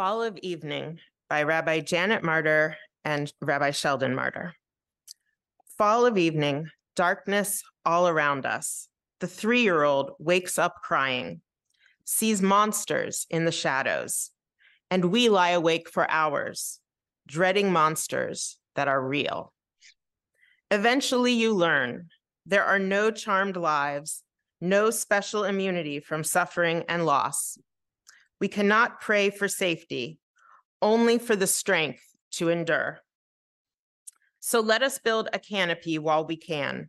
Fall 0.00 0.22
of 0.22 0.38
Evening 0.38 0.98
by 1.28 1.42
Rabbi 1.42 1.80
Janet 1.80 2.22
Marder 2.22 2.74
and 3.04 3.30
Rabbi 3.42 3.70
Sheldon 3.70 4.14
Marder. 4.16 4.52
Fall 5.76 6.06
of 6.06 6.16
evening, 6.16 6.70
darkness 6.96 7.62
all 7.84 8.08
around 8.08 8.46
us. 8.46 8.88
The 9.18 9.26
three 9.26 9.60
year 9.60 9.82
old 9.82 10.12
wakes 10.18 10.58
up 10.58 10.76
crying, 10.82 11.42
sees 12.06 12.40
monsters 12.40 13.26
in 13.28 13.44
the 13.44 13.52
shadows, 13.52 14.30
and 14.90 15.04
we 15.12 15.28
lie 15.28 15.50
awake 15.50 15.90
for 15.90 16.10
hours, 16.10 16.80
dreading 17.28 17.70
monsters 17.70 18.56
that 18.76 18.88
are 18.88 19.06
real. 19.06 19.52
Eventually, 20.70 21.34
you 21.34 21.52
learn 21.52 22.08
there 22.46 22.64
are 22.64 22.78
no 22.78 23.10
charmed 23.10 23.58
lives, 23.58 24.22
no 24.62 24.88
special 24.88 25.44
immunity 25.44 26.00
from 26.00 26.24
suffering 26.24 26.84
and 26.88 27.04
loss. 27.04 27.58
We 28.40 28.48
cannot 28.48 29.00
pray 29.00 29.30
for 29.30 29.48
safety, 29.48 30.18
only 30.80 31.18
for 31.18 31.36
the 31.36 31.46
strength 31.46 32.02
to 32.32 32.48
endure. 32.48 33.00
So 34.40 34.60
let 34.60 34.82
us 34.82 34.98
build 34.98 35.28
a 35.32 35.38
canopy 35.38 35.98
while 35.98 36.24
we 36.24 36.36
can, 36.36 36.88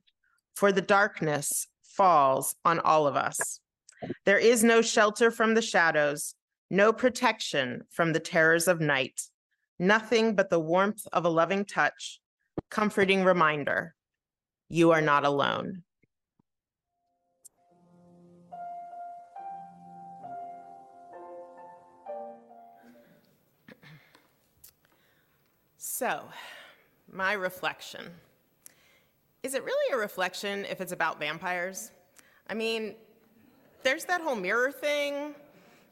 for 0.56 0.72
the 0.72 0.82
darkness 0.82 1.68
falls 1.84 2.56
on 2.64 2.80
all 2.80 3.06
of 3.06 3.18
us. 3.18 3.60
There 4.26 4.38
is 4.38 4.64
no 4.64 4.82
shelter 4.82 5.30
from 5.30 5.54
the 5.54 5.62
shadows, 5.62 6.36
no 6.70 6.94
protection 6.94 7.84
from 7.90 8.14
the 8.14 8.20
terrors 8.20 8.70
of 8.70 8.80
night, 8.80 9.22
nothing 9.78 10.36
but 10.36 10.50
the 10.50 10.60
warmth 10.60 11.06
of 11.12 11.26
a 11.26 11.30
loving 11.30 11.66
touch, 11.66 12.22
comforting 12.70 13.26
reminder 13.26 13.94
you 14.70 14.92
are 14.92 15.02
not 15.02 15.26
alone. 15.26 15.84
So, 26.02 26.24
my 27.12 27.34
reflection. 27.34 28.10
Is 29.44 29.54
it 29.54 29.64
really 29.64 29.94
a 29.94 29.98
reflection 30.00 30.66
if 30.66 30.82
it's 30.82 30.94
about 30.94 31.20
vampires? 31.20 31.92
I 32.50 32.56
mean, 32.56 32.96
there's 33.84 34.06
that 34.06 34.20
whole 34.20 34.34
mirror 34.34 34.72
thing. 34.72 35.36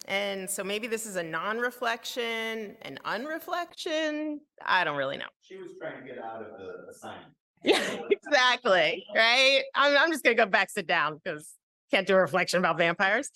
And 0.08 0.50
so 0.50 0.64
maybe 0.64 0.88
this 0.88 1.06
is 1.06 1.18
a 1.18 1.22
non 1.22 1.60
reflection, 1.60 2.76
an 2.82 2.98
unreflection. 3.06 4.40
I 4.66 4.84
don't 4.84 4.98
really 4.98 5.18
know. 5.18 5.28
She 5.42 5.58
was 5.58 5.74
trying 5.80 6.02
to 6.02 6.08
get 6.08 6.18
out 6.18 6.42
of 6.42 6.58
the 6.58 6.90
assignment. 6.90 7.32
Yeah, 7.64 7.80
exactly. 8.10 9.06
Right. 9.16 9.62
I'm, 9.76 9.96
I'm 9.96 10.12
just 10.12 10.24
going 10.24 10.36
to 10.36 10.44
go 10.44 10.50
back, 10.50 10.72
sit 10.72 10.88
down 10.88 11.22
because 11.24 11.54
can't 11.92 12.08
do 12.08 12.16
a 12.16 12.20
reflection 12.20 12.58
about 12.58 12.80
vampires. 12.80 13.30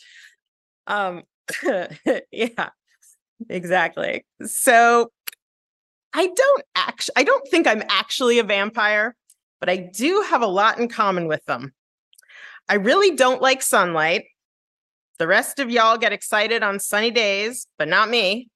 Um, 0.88 1.22
yeah, 2.32 2.70
exactly. 3.48 4.26
So 4.44 5.12
I 6.14 6.28
don't 6.28 6.64
actually, 6.75 7.14
I 7.17 7.23
don't 7.23 7.47
think 7.50 7.67
I'm 7.67 7.83
actually 7.89 8.39
a 8.39 8.44
vampire, 8.44 9.16
but 9.59 9.69
I 9.69 9.78
do 9.78 10.23
have 10.30 10.42
a 10.42 10.47
lot 10.47 10.80
in 10.80 10.88
common 10.88 11.28
with 11.28 11.44
them. 11.45 11.73
I 12.69 12.75
really 12.75 13.16
don't 13.16 13.42
like 13.42 13.61
sunlight. 13.61 14.25
The 15.19 15.28
rest 15.28 15.59
of 15.59 15.69
y'all 15.69 15.97
get 15.97 16.14
excited 16.14 16.64
on 16.64 16.80
sunny 16.80 17.11
days, 17.11 17.67
but 17.78 17.88
not 17.88 18.09
me. 18.09 18.50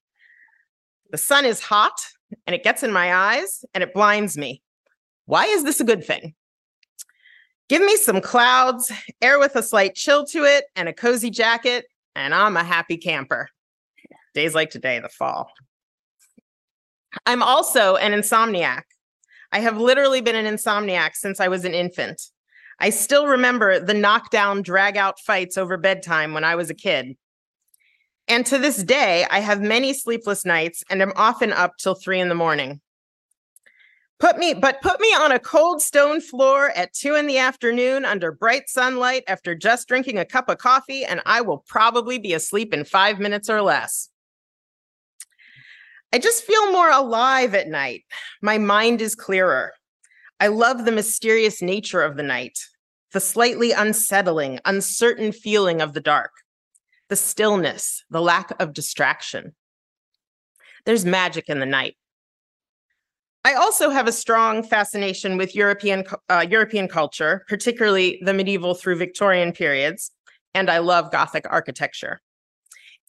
The 1.11 1.17
sun 1.17 1.45
is 1.45 1.59
hot 1.59 2.00
and 2.45 2.53
it 2.53 2.63
gets 2.63 2.83
in 2.83 2.91
my 2.91 3.13
eyes 3.13 3.63
and 3.73 3.83
it 3.83 3.94
blinds 3.94 4.38
me. 4.38 4.61
Why 5.25 5.45
is 5.45 5.63
this 5.63 5.80
a 5.80 5.85
good 5.85 6.05
thing? 6.05 6.35
Give 7.69 7.81
me 7.81 7.97
some 7.97 8.22
clouds, 8.22 8.91
air 9.22 9.39
with 9.39 9.55
a 9.55 9.63
slight 9.63 9.95
chill 9.95 10.25
to 10.28 10.45
it, 10.45 10.66
and 10.78 10.88
a 10.88 10.94
cozy 10.94 11.29
jacket, 11.29 11.85
and 12.16 12.34
I'm 12.34 12.56
a 12.56 12.63
happy 12.63 12.96
camper. 12.96 13.50
Days 14.34 14.56
like 14.56 14.69
today, 14.69 15.00
the 15.00 15.09
fall. 15.09 15.51
I'm 17.25 17.44
also 17.44 17.95
an 17.95 18.12
insomniac. 18.12 18.84
I 19.51 19.59
have 19.59 19.79
literally 19.79 20.22
been 20.22 20.35
an 20.35 20.45
insomniac 20.45 21.16
since 21.16 21.40
I 21.40 21.47
was 21.47 21.66
an 21.66 21.73
infant. 21.73 22.22
I 22.79 22.90
still 22.90 23.28
remember 23.28 23.79
the 23.79 23.94
knockdown, 23.94 24.62
drag 24.62 24.97
out 24.97 25.19
fights 25.19 25.57
over 25.57 25.78
bedtime 25.78 26.34
when 26.34 26.44
I 26.44 26.56
was 26.56 26.69
a 26.69 26.75
kid. 26.75 27.16
And 28.28 28.46
to 28.47 28.57
this 28.57 28.84
day, 28.84 29.25
I 29.31 29.40
have 29.40 29.62
many 29.62 29.94
sleepless 29.94 30.46
nights 30.46 30.84
and 30.90 31.01
am 31.01 31.13
often 31.16 31.53
up 31.53 31.78
till 31.78 31.96
three 31.96 32.19
in 32.19 32.29
the 32.29 32.35
morning. 32.35 32.81
Put 34.19 34.38
me, 34.38 34.53
but 34.53 34.81
put 34.81 35.00
me 35.00 35.07
on 35.09 35.31
a 35.31 35.40
cold 35.40 35.81
stone 35.81 36.22
floor 36.22 36.72
at 36.72 36.94
two 36.94 37.16
in 37.16 37.28
the 37.28 37.38
afternoon 37.38 38.03
under 38.03 38.31
bright 38.31 38.67
sunlight 38.67 39.23
after 39.28 39.53
just 39.53 39.88
drinking 39.88 40.17
a 40.17 40.25
cup 40.25 40.50
of 40.50 40.57
coffee, 40.57 41.06
and 41.06 41.22
I 41.25 41.41
will 41.41 41.59
probably 41.67 42.17
be 42.17 42.34
asleep 42.34 42.73
in 42.73 42.84
five 42.84 43.19
minutes 43.19 43.47
or 43.47 43.62
less. 43.62 44.09
I 46.13 46.19
just 46.19 46.44
feel 46.44 46.72
more 46.72 46.90
alive 46.90 47.53
at 47.53 47.68
night. 47.68 48.03
My 48.41 48.57
mind 48.57 49.01
is 49.01 49.16
clearer. 49.16 49.73
I 50.40 50.47
love 50.47 50.85
the 50.85 50.91
mysterious 50.91 51.62
nature 51.62 52.01
of 52.01 52.16
the 52.16 52.23
night, 52.23 52.59
the 53.12 53.19
slightly 53.19 53.72
unsettling, 53.72 54.59
uncertain 54.66 55.31
feeling 55.31 55.81
of 55.81 55.94
the 55.94 56.00
dark, 56.00 56.31
the 57.09 57.16
stillness, 57.16 58.03
the 58.09 58.22
lack 58.22 58.53
of 58.62 58.73
distraction. 58.73 59.56
There's 60.85 61.06
magic 61.06 61.50
in 61.50 61.59
the 61.59 61.66
night. 61.66 61.97
I 63.44 63.53
also 63.53 63.90
have 63.90 64.07
a 64.07 64.12
strong 64.12 64.62
fascination 64.62 65.38
with 65.38 65.56
European, 65.56 66.03
uh, 66.29 66.46
European 66.50 66.88
culture, 66.88 67.46
particularly 67.47 68.19
the 68.23 68.34
medieval 68.34 68.75
through 68.75 68.97
Victorian 68.97 69.53
periods, 69.53 70.12
and 70.53 70.69
I 70.69 70.79
love 70.79 71.12
Gothic 71.12 71.46
architecture. 71.50 72.22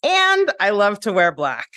And 0.03 0.51
I 0.59 0.69
love 0.69 0.99
to 1.01 1.13
wear 1.13 1.31
black. 1.31 1.67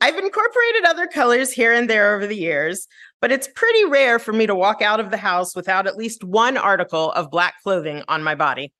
I've 0.00 0.18
incorporated 0.18 0.84
other 0.84 1.06
colors 1.06 1.52
here 1.52 1.72
and 1.72 1.88
there 1.88 2.14
over 2.14 2.26
the 2.26 2.36
years, 2.36 2.86
but 3.20 3.32
it's 3.32 3.48
pretty 3.48 3.84
rare 3.86 4.18
for 4.18 4.32
me 4.32 4.46
to 4.46 4.54
walk 4.54 4.82
out 4.82 5.00
of 5.00 5.10
the 5.10 5.16
house 5.16 5.56
without 5.56 5.86
at 5.86 5.96
least 5.96 6.24
one 6.24 6.56
article 6.56 7.12
of 7.12 7.30
black 7.30 7.54
clothing 7.62 8.02
on 8.08 8.22
my 8.22 8.34
body. 8.34 8.72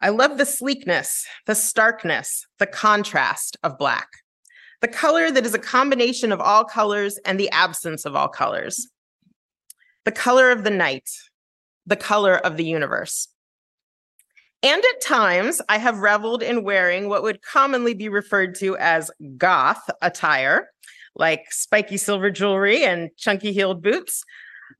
I 0.00 0.10
love 0.10 0.38
the 0.38 0.46
sleekness, 0.46 1.26
the 1.46 1.56
starkness, 1.56 2.46
the 2.58 2.66
contrast 2.66 3.56
of 3.64 3.78
black, 3.78 4.08
the 4.80 4.86
color 4.86 5.30
that 5.30 5.44
is 5.44 5.54
a 5.54 5.58
combination 5.58 6.30
of 6.30 6.40
all 6.40 6.64
colors 6.64 7.18
and 7.24 7.38
the 7.38 7.50
absence 7.50 8.04
of 8.04 8.14
all 8.14 8.28
colors, 8.28 8.86
the 10.04 10.12
color 10.12 10.50
of 10.52 10.62
the 10.62 10.70
night, 10.70 11.10
the 11.84 11.96
color 11.96 12.36
of 12.36 12.56
the 12.56 12.64
universe. 12.64 13.26
And 14.62 14.82
at 14.84 15.00
times, 15.00 15.62
I 15.68 15.78
have 15.78 15.98
reveled 15.98 16.42
in 16.42 16.64
wearing 16.64 17.08
what 17.08 17.22
would 17.22 17.42
commonly 17.42 17.94
be 17.94 18.08
referred 18.08 18.56
to 18.56 18.76
as 18.78 19.10
goth 19.36 19.88
attire, 20.02 20.70
like 21.14 21.52
spiky 21.52 21.96
silver 21.96 22.30
jewelry 22.30 22.84
and 22.84 23.10
chunky 23.16 23.52
heeled 23.52 23.82
boots. 23.82 24.24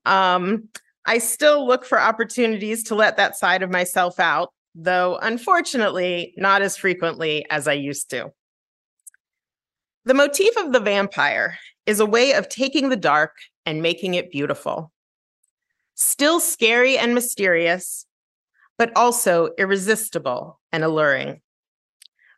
Um, 0.05 0.69
I 1.07 1.19
still 1.19 1.67
look 1.67 1.85
for 1.85 2.01
opportunities 2.01 2.83
to 2.85 2.95
let 2.95 3.17
that 3.17 3.37
side 3.37 3.63
of 3.63 3.71
myself 3.71 4.19
out, 4.19 4.53
though 4.75 5.17
unfortunately, 5.23 6.35
not 6.37 6.61
as 6.61 6.77
frequently 6.77 7.47
as 7.49 7.69
I 7.69 7.75
used 7.75 8.11
to. 8.11 8.33
The 10.05 10.15
motif 10.15 10.57
of 10.57 10.73
the 10.73 10.81
vampire 10.81 11.57
is 11.87 12.01
a 12.01 12.07
way 12.07 12.33
of 12.33 12.49
taking 12.49 12.89
the 12.89 12.97
dark 12.97 13.37
and 13.65 13.81
making 13.81 14.15
it 14.15 14.31
beautiful. 14.31 14.93
Still 15.95 16.41
scary 16.41 16.99
and 16.99 17.15
mysterious, 17.15 18.07
but 18.79 18.97
also 18.97 19.51
irresistible 19.59 20.61
and 20.73 20.85
alluring. 20.85 21.41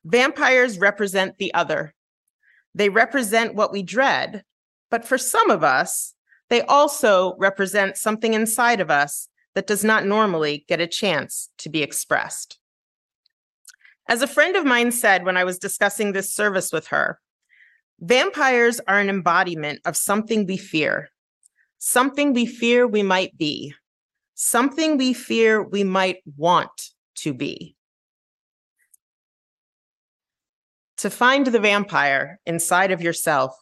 Vampires 0.04 0.78
represent 0.78 1.36
the 1.38 1.52
other. 1.52 1.94
They 2.74 2.88
represent 2.88 3.54
what 3.54 3.72
we 3.72 3.82
dread, 3.82 4.44
but 4.90 5.04
for 5.04 5.18
some 5.18 5.50
of 5.50 5.62
us, 5.62 6.14
they 6.48 6.62
also 6.62 7.36
represent 7.38 7.96
something 7.96 8.34
inside 8.34 8.80
of 8.80 8.90
us 8.90 9.28
that 9.54 9.66
does 9.66 9.84
not 9.84 10.06
normally 10.06 10.64
get 10.68 10.80
a 10.80 10.86
chance 10.86 11.50
to 11.58 11.68
be 11.68 11.82
expressed. 11.82 12.58
As 14.08 14.22
a 14.22 14.26
friend 14.26 14.56
of 14.56 14.64
mine 14.64 14.90
said 14.90 15.24
when 15.24 15.36
I 15.36 15.44
was 15.44 15.58
discussing 15.58 16.12
this 16.12 16.34
service 16.34 16.72
with 16.72 16.88
her, 16.88 17.20
vampires 18.00 18.80
are 18.88 18.98
an 18.98 19.08
embodiment 19.08 19.80
of 19.84 19.96
something 19.96 20.46
we 20.46 20.56
fear, 20.56 21.10
something 21.78 22.32
we 22.32 22.46
fear 22.46 22.86
we 22.86 23.02
might 23.02 23.36
be, 23.36 23.74
something 24.42 24.96
we 24.96 25.12
fear 25.12 25.62
we 25.62 25.84
might 25.84 26.16
want 26.38 26.70
to 27.14 27.34
be. 27.34 27.76
To 30.96 31.10
find 31.10 31.46
the 31.46 31.60
vampire 31.60 32.40
inside 32.46 32.90
of 32.90 33.02
yourself, 33.02 33.54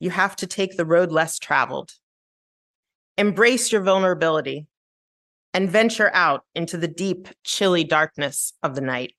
you 0.00 0.08
have 0.08 0.34
to 0.36 0.46
take 0.46 0.78
the 0.78 0.86
road 0.86 1.12
less 1.12 1.38
traveled. 1.38 1.92
Embrace 3.18 3.70
your 3.70 3.82
vulnerability 3.82 4.66
and 5.52 5.68
venture 5.68 6.10
out 6.14 6.44
into 6.54 6.78
the 6.78 6.88
deep, 6.88 7.28
chilly 7.44 7.84
darkness 7.84 8.54
of 8.62 8.74
the 8.74 8.80
night. 8.80 9.12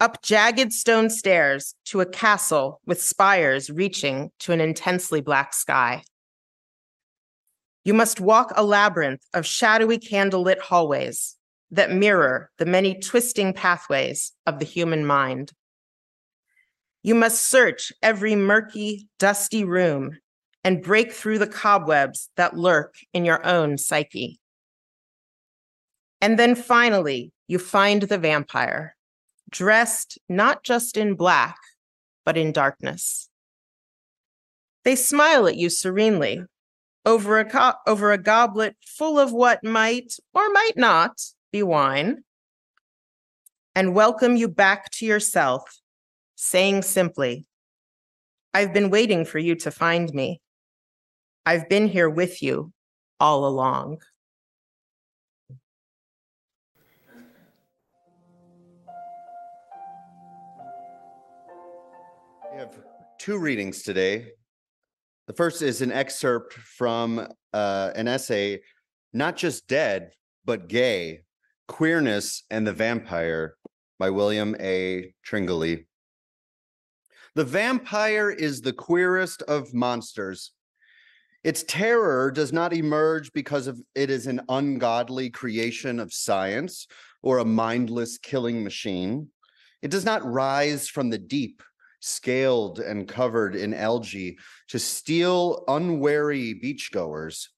Up 0.00 0.22
jagged 0.22 0.74
stone 0.74 1.08
stairs 1.08 1.74
to 1.86 2.02
a 2.02 2.06
castle 2.06 2.82
with 2.84 3.02
spires 3.02 3.70
reaching 3.70 4.32
to 4.40 4.52
an 4.52 4.60
intensely 4.60 5.22
black 5.22 5.54
sky. 5.54 6.02
You 7.84 7.94
must 7.94 8.20
walk 8.20 8.52
a 8.54 8.62
labyrinth 8.62 9.22
of 9.32 9.46
shadowy 9.46 9.98
candlelit 9.98 10.58
hallways 10.58 11.36
that 11.70 11.92
mirror 11.92 12.50
the 12.58 12.66
many 12.66 12.98
twisting 12.98 13.52
pathways 13.54 14.32
of 14.46 14.58
the 14.58 14.64
human 14.64 15.06
mind. 15.06 15.52
You 17.02 17.14
must 17.14 17.48
search 17.48 17.92
every 18.02 18.36
murky, 18.36 19.08
dusty 19.18 19.64
room 19.64 20.18
and 20.62 20.82
break 20.82 21.12
through 21.12 21.38
the 21.38 21.46
cobwebs 21.46 22.28
that 22.36 22.56
lurk 22.56 22.96
in 23.14 23.24
your 23.24 23.44
own 23.46 23.78
psyche. 23.78 24.38
And 26.20 26.38
then 26.38 26.54
finally, 26.54 27.32
you 27.48 27.58
find 27.58 28.02
the 28.02 28.18
vampire, 28.18 28.94
dressed 29.50 30.18
not 30.28 30.62
just 30.62 30.98
in 30.98 31.14
black, 31.14 31.56
but 32.26 32.36
in 32.36 32.52
darkness. 32.52 33.30
They 34.84 34.96
smile 34.96 35.46
at 35.46 35.56
you 35.56 35.70
serenely 35.70 36.44
over 37.04 37.38
a, 37.38 37.44
co- 37.44 37.74
over 37.86 38.12
a 38.12 38.18
goblet 38.18 38.76
full 38.84 39.18
of 39.18 39.32
what 39.32 39.64
might 39.64 40.14
or 40.34 40.48
might 40.50 40.76
not 40.76 41.20
be 41.52 41.62
wine, 41.62 42.22
and 43.74 43.94
welcome 43.94 44.36
you 44.36 44.48
back 44.48 44.90
to 44.90 45.06
yourself, 45.06 45.80
saying 46.36 46.82
simply, 46.82 47.46
I've 48.52 48.74
been 48.74 48.90
waiting 48.90 49.24
for 49.24 49.38
you 49.38 49.54
to 49.56 49.70
find 49.70 50.12
me. 50.12 50.40
I've 51.46 51.68
been 51.68 51.88
here 51.88 52.10
with 52.10 52.42
you 52.42 52.72
all 53.18 53.46
along. 53.46 53.98
We 62.52 62.58
have 62.58 62.76
two 63.18 63.38
readings 63.38 63.82
today. 63.82 64.32
The 65.30 65.36
first 65.36 65.62
is 65.62 65.80
an 65.80 65.92
excerpt 65.92 66.54
from 66.54 67.24
uh, 67.52 67.90
an 67.94 68.08
essay, 68.08 68.62
Not 69.12 69.36
Just 69.36 69.68
Dead, 69.68 70.10
but 70.44 70.66
Gay 70.66 71.20
Queerness 71.68 72.42
and 72.50 72.66
the 72.66 72.72
Vampire 72.72 73.54
by 74.00 74.10
William 74.10 74.56
A. 74.58 75.14
Tringali. 75.24 75.86
The 77.36 77.44
vampire 77.44 78.28
is 78.28 78.60
the 78.60 78.72
queerest 78.72 79.42
of 79.42 79.72
monsters. 79.72 80.50
Its 81.44 81.62
terror 81.62 82.32
does 82.32 82.52
not 82.52 82.72
emerge 82.72 83.32
because 83.32 83.68
of 83.68 83.80
it 83.94 84.10
is 84.10 84.26
an 84.26 84.40
ungodly 84.48 85.30
creation 85.30 86.00
of 86.00 86.12
science 86.12 86.88
or 87.22 87.38
a 87.38 87.44
mindless 87.44 88.18
killing 88.18 88.64
machine. 88.64 89.28
It 89.80 89.92
does 89.92 90.04
not 90.04 90.24
rise 90.24 90.88
from 90.88 91.08
the 91.08 91.18
deep, 91.18 91.62
scaled 92.00 92.80
and 92.80 93.06
covered 93.06 93.54
in 93.54 93.72
algae 93.72 94.38
to 94.68 94.78
steal 94.78 95.64
unwary 95.68 96.54
beachgoers. 96.54 97.48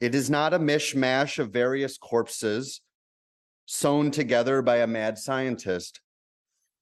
It 0.00 0.14
is 0.14 0.30
not 0.30 0.54
a 0.54 0.58
mishmash 0.58 1.38
of 1.38 1.50
various 1.50 1.98
corpses 1.98 2.80
sewn 3.66 4.10
together 4.10 4.62
by 4.62 4.76
a 4.76 4.86
mad 4.86 5.18
scientist. 5.18 6.00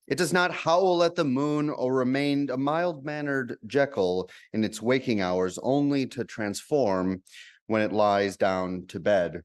It 0.09 0.19
does 0.19 0.33
not 0.33 0.53
howl 0.53 1.05
at 1.05 1.15
the 1.15 1.25
moon 1.25 1.71
or 1.71 1.95
remain 1.95 2.51
a 2.51 2.57
mild 2.57 3.05
mannered 3.05 3.57
Jekyll 3.67 4.29
in 4.53 4.65
its 4.65 4.83
waking 4.83 5.21
hours, 5.21 5.59
only 5.63 6.07
to 6.09 6.25
transform 6.25 7.23
when 7.69 7.83
it 7.83 7.93
lies 7.93 8.37
down 8.37 8.87
to 8.89 8.99
bed. 8.99 9.43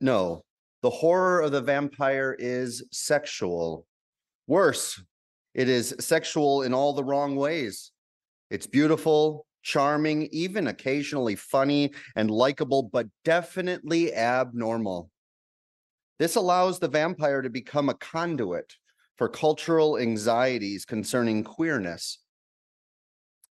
No, 0.00 0.42
the 0.82 0.90
horror 0.90 1.40
of 1.42 1.52
the 1.52 1.60
vampire 1.60 2.34
is 2.36 2.84
sexual. 2.90 3.86
Worse, 4.46 5.00
it 5.54 5.68
is 5.68 5.94
sexual 6.00 6.62
in 6.62 6.72
all 6.74 6.92
the 6.92 7.04
wrong 7.04 7.36
ways. 7.36 7.90
It's 8.50 8.66
beautiful, 8.66 9.46
charming, 9.62 10.28
even 10.32 10.66
occasionally 10.66 11.36
funny 11.36 11.92
and 12.16 12.30
likable, 12.30 12.82
but 12.82 13.06
definitely 13.24 14.14
abnormal. 14.14 15.10
This 16.18 16.36
allows 16.36 16.78
the 16.78 16.88
vampire 16.88 17.42
to 17.42 17.50
become 17.50 17.88
a 17.88 17.94
conduit 17.94 18.76
for 19.16 19.28
cultural 19.28 19.98
anxieties 19.98 20.84
concerning 20.84 21.44
queerness. 21.44 22.18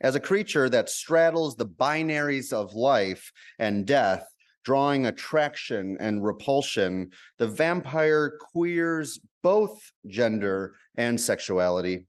As 0.01 0.15
a 0.15 0.19
creature 0.19 0.69
that 0.69 0.89
straddles 0.89 1.55
the 1.55 1.67
binaries 1.67 2.51
of 2.51 2.73
life 2.73 3.31
and 3.59 3.85
death, 3.85 4.25
drawing 4.63 5.05
attraction 5.05 5.97
and 5.99 6.23
repulsion, 6.23 7.11
the 7.37 7.47
vampire 7.47 8.37
queers 8.51 9.19
both 9.43 9.91
gender 10.07 10.75
and 10.95 11.19
sexuality. 11.19 12.07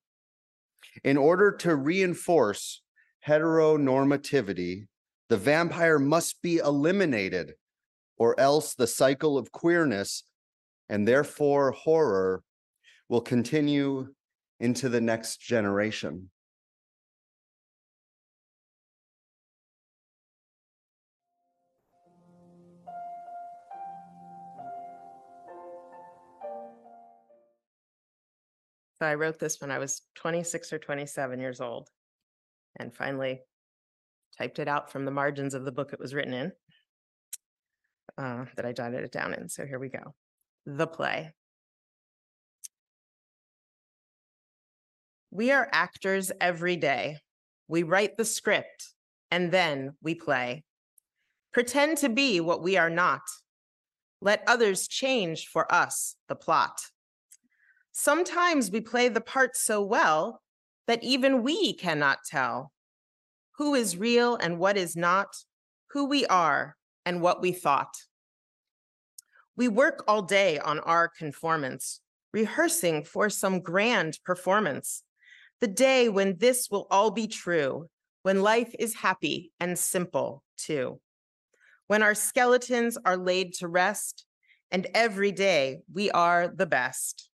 In 1.05 1.17
order 1.17 1.53
to 1.59 1.77
reinforce 1.77 2.83
heteronormativity, 3.27 4.87
the 5.29 5.37
vampire 5.37 5.99
must 5.99 6.43
be 6.43 6.59
eliminated, 6.59 7.55
or 8.19 8.39
else 8.39 8.75
the 8.75 8.87
cycle 8.87 9.39
of 9.39 9.53
queerness 9.53 10.25
and 10.89 11.09
therefore 11.09 11.71
horror 11.71 12.43
will 13.09 13.21
continue 13.21 14.09
into 14.61 14.89
the 14.89 15.01
next 15.01 15.41
generation. 15.41 16.31
So 29.03 29.09
I 29.09 29.17
wrote 29.17 29.41
this 29.41 29.61
when 29.61 29.73
I 29.73 29.81
was 29.81 30.03
26 30.15 30.73
or 30.73 30.79
27 30.79 31.41
years 31.41 31.61
old 31.61 31.89
and 32.79 32.95
finally 32.95 33.41
typed 34.39 34.61
it 34.61 34.69
out 34.69 34.93
from 34.93 35.05
the 35.05 35.11
margins 35.11 35.55
of 35.55 35.65
the 35.65 35.73
book 35.73 35.93
it 35.93 35.99
was 35.99 36.15
written 36.15 36.33
in 36.33 36.53
uh, 38.17 38.45
that 38.55 38.65
I 38.65 38.73
jotted 38.73 39.03
it 39.03 39.11
down 39.11 39.35
in. 39.35 39.49
So 39.49 39.67
here 39.67 39.81
we 39.81 39.89
go. 39.89 40.15
The 40.67 40.87
play. 40.87 41.33
We 45.33 45.51
are 45.51 45.69
actors 45.73 46.31
every 46.41 46.77
day. 46.77 47.19
We 47.67 47.83
write 47.83 48.17
the 48.17 48.25
script 48.25 48.93
and 49.33 49.51
then 49.51 49.97
we 50.01 50.15
play. 50.15 50.63
Pretend 51.53 51.99
to 51.99 52.09
be 52.09 52.39
what 52.39 52.63
we 52.63 52.77
are 52.77 52.89
not. 52.89 53.23
Let 54.21 54.45
others 54.47 54.87
change 54.87 55.49
for 55.49 55.75
us 55.75 56.15
the 56.29 56.37
plot. 56.37 56.79
Sometimes 57.93 58.71
we 58.71 58.81
play 58.81 59.09
the 59.09 59.21
part 59.21 59.57
so 59.57 59.83
well 59.83 60.41
that 60.87 61.05
even 61.05 61.43
we 61.43 61.75
cannot 61.75 62.19
tell 62.29 62.73
who 63.59 63.75
is 63.75 63.97
real 63.97 64.35
and 64.37 64.59
what 64.59 64.77
is 64.77 64.97
not, 64.97 65.29
who 65.91 66.07
we 66.07 66.27
are 66.27 66.77
and 67.05 67.21
what 67.21 67.43
we 67.43 67.53
thought. 67.53 67.95
We 69.57 69.69
work 69.69 70.03
all 70.09 70.23
day 70.23 70.59
on 70.59 70.81
our 70.81 71.09
conformance, 71.09 72.01
rehearsing 72.33 73.05
for 73.05 73.29
some 73.29 73.61
grand 73.61 74.19
performance. 74.25 75.03
The 75.61 75.69
day 75.69 76.09
when 76.09 76.39
this 76.39 76.69
will 76.71 76.87
all 76.91 77.11
be 77.11 77.27
true, 77.27 77.89
when 78.23 78.43
life 78.43 78.75
is 78.79 78.95
happy 78.95 79.53
and 79.61 79.79
simple 79.79 80.43
too. 80.57 80.99
When 81.89 82.03
our 82.03 82.15
skeletons 82.15 82.97
are 83.05 83.19
laid 83.19 83.53
to 83.55 83.69
rest, 83.69 84.25
and 84.71 84.87
every 84.95 85.31
day 85.31 85.81
we 85.93 86.11
are 86.11 86.49
the 86.49 86.67
best. 86.67 87.29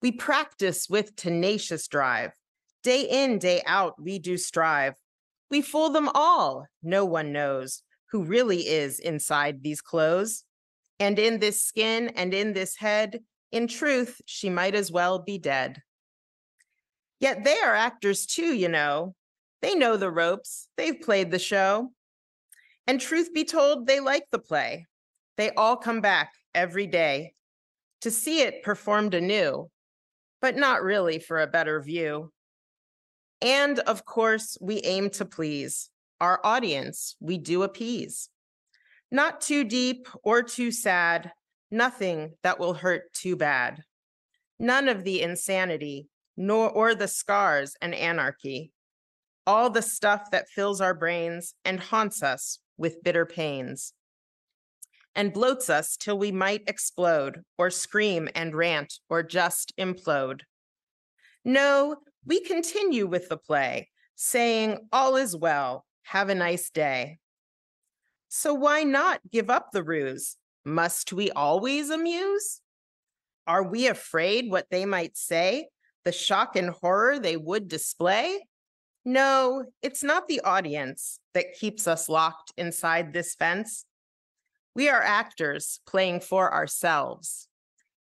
We 0.00 0.12
practice 0.12 0.88
with 0.88 1.16
tenacious 1.16 1.88
drive. 1.88 2.32
Day 2.84 3.02
in, 3.02 3.38
day 3.38 3.62
out, 3.66 4.00
we 4.00 4.18
do 4.18 4.36
strive. 4.36 4.94
We 5.50 5.62
fool 5.62 5.90
them 5.90 6.08
all. 6.14 6.66
No 6.82 7.04
one 7.04 7.32
knows 7.32 7.82
who 8.10 8.24
really 8.24 8.68
is 8.68 9.00
inside 9.00 9.62
these 9.62 9.80
clothes. 9.80 10.44
And 11.00 11.18
in 11.18 11.40
this 11.40 11.62
skin 11.62 12.08
and 12.16 12.32
in 12.32 12.52
this 12.52 12.76
head, 12.76 13.20
in 13.50 13.66
truth, 13.66 14.20
she 14.26 14.50
might 14.50 14.74
as 14.74 14.92
well 14.92 15.18
be 15.18 15.38
dead. 15.38 15.82
Yet 17.20 17.44
they 17.44 17.58
are 17.58 17.74
actors 17.74 18.26
too, 18.26 18.54
you 18.54 18.68
know. 18.68 19.14
They 19.62 19.74
know 19.74 19.96
the 19.96 20.10
ropes, 20.10 20.68
they've 20.76 21.00
played 21.00 21.30
the 21.30 21.38
show. 21.38 21.90
And 22.86 23.00
truth 23.00 23.34
be 23.34 23.44
told, 23.44 23.86
they 23.86 24.00
like 24.00 24.24
the 24.30 24.38
play. 24.38 24.86
They 25.36 25.50
all 25.50 25.76
come 25.76 26.00
back 26.00 26.32
every 26.54 26.86
day 26.86 27.34
to 28.02 28.10
see 28.10 28.40
it 28.42 28.62
performed 28.62 29.14
anew 29.14 29.68
but 30.40 30.56
not 30.56 30.82
really 30.82 31.18
for 31.18 31.40
a 31.40 31.46
better 31.46 31.80
view. 31.80 32.32
And 33.40 33.78
of 33.80 34.04
course, 34.04 34.56
we 34.60 34.80
aim 34.82 35.10
to 35.10 35.24
please 35.24 35.90
our 36.20 36.40
audience, 36.42 37.14
we 37.20 37.38
do 37.38 37.62
appease. 37.62 38.28
Not 39.10 39.40
too 39.40 39.64
deep 39.64 40.08
or 40.22 40.42
too 40.42 40.72
sad, 40.72 41.30
nothing 41.70 42.34
that 42.42 42.58
will 42.58 42.74
hurt 42.74 43.12
too 43.12 43.36
bad. 43.36 43.82
None 44.58 44.88
of 44.88 45.04
the 45.04 45.22
insanity, 45.22 46.08
nor 46.36 46.68
or 46.68 46.94
the 46.94 47.08
scars 47.08 47.76
and 47.80 47.94
anarchy. 47.94 48.72
All 49.46 49.70
the 49.70 49.82
stuff 49.82 50.30
that 50.32 50.48
fills 50.48 50.80
our 50.80 50.92
brains 50.92 51.54
and 51.64 51.80
haunts 51.80 52.22
us 52.22 52.58
with 52.76 53.02
bitter 53.02 53.24
pains 53.24 53.94
and 55.18 55.34
bloats 55.34 55.68
us 55.68 55.98
till 55.98 56.18
we 56.18 56.32
might 56.32 56.62
explode 56.66 57.42
or 57.58 57.68
scream 57.68 58.30
and 58.34 58.54
rant 58.54 58.94
or 59.10 59.22
just 59.22 59.74
implode. 59.76 60.40
No, 61.44 61.96
we 62.24 62.40
continue 62.40 63.06
with 63.06 63.28
the 63.28 63.36
play, 63.36 63.90
saying, 64.14 64.88
All 64.90 65.16
is 65.16 65.36
well, 65.36 65.84
have 66.04 66.30
a 66.30 66.34
nice 66.34 66.70
day. 66.70 67.18
So 68.28 68.54
why 68.54 68.84
not 68.84 69.20
give 69.30 69.50
up 69.50 69.72
the 69.72 69.82
ruse? 69.82 70.36
Must 70.64 71.12
we 71.12 71.30
always 71.30 71.90
amuse? 71.90 72.60
Are 73.46 73.62
we 73.62 73.88
afraid 73.88 74.50
what 74.50 74.66
they 74.70 74.86
might 74.86 75.16
say? 75.16 75.68
the 76.08 76.12
shock 76.12 76.56
and 76.56 76.70
horror 76.70 77.18
they 77.18 77.36
would 77.36 77.68
display? 77.68 78.42
No, 79.04 79.66
it's 79.82 80.02
not 80.02 80.26
the 80.26 80.40
audience 80.40 81.20
that 81.34 81.52
keeps 81.52 81.86
us 81.86 82.08
locked 82.08 82.50
inside 82.56 83.12
this 83.12 83.34
fence. 83.34 83.84
We 84.78 84.88
are 84.88 85.02
actors 85.02 85.80
playing 85.88 86.20
for 86.20 86.54
ourselves, 86.54 87.48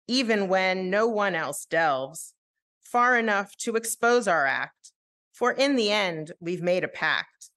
even 0.09 0.49
when 0.49 0.89
no 0.89 1.07
one 1.07 1.33
else 1.33 1.65
delves 1.65 2.33
far 2.81 3.17
enough 3.17 3.55
to 3.59 3.77
expose 3.77 4.27
our 4.27 4.45
act. 4.45 4.91
For 5.31 5.53
in 5.53 5.77
the 5.77 5.89
end, 5.89 6.33
we've 6.41 6.61
made 6.61 6.83
a 6.83 6.89
pact 6.89 7.49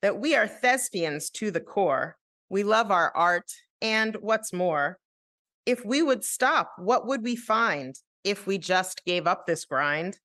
that 0.00 0.20
we 0.20 0.36
are 0.36 0.46
thespians 0.46 1.28
to 1.30 1.50
the 1.50 1.58
core. 1.58 2.16
We 2.50 2.62
love 2.62 2.92
our 2.92 3.10
art, 3.16 3.50
and 3.80 4.16
what's 4.20 4.52
more, 4.52 5.00
if 5.66 5.84
we 5.84 6.00
would 6.00 6.22
stop, 6.22 6.70
what 6.78 7.04
would 7.04 7.24
we 7.24 7.34
find 7.34 7.96
if 8.22 8.46
we 8.46 8.58
just 8.58 9.04
gave 9.04 9.26
up 9.26 9.44
this 9.44 9.64
grind? 9.64 10.20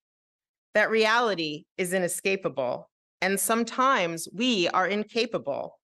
That 0.75 0.91
reality 0.91 1.63
is 1.75 1.91
inescapable, 1.91 2.91
and 3.19 3.39
sometimes 3.39 4.27
we 4.31 4.67
are 4.69 4.85
incapable 4.85 5.76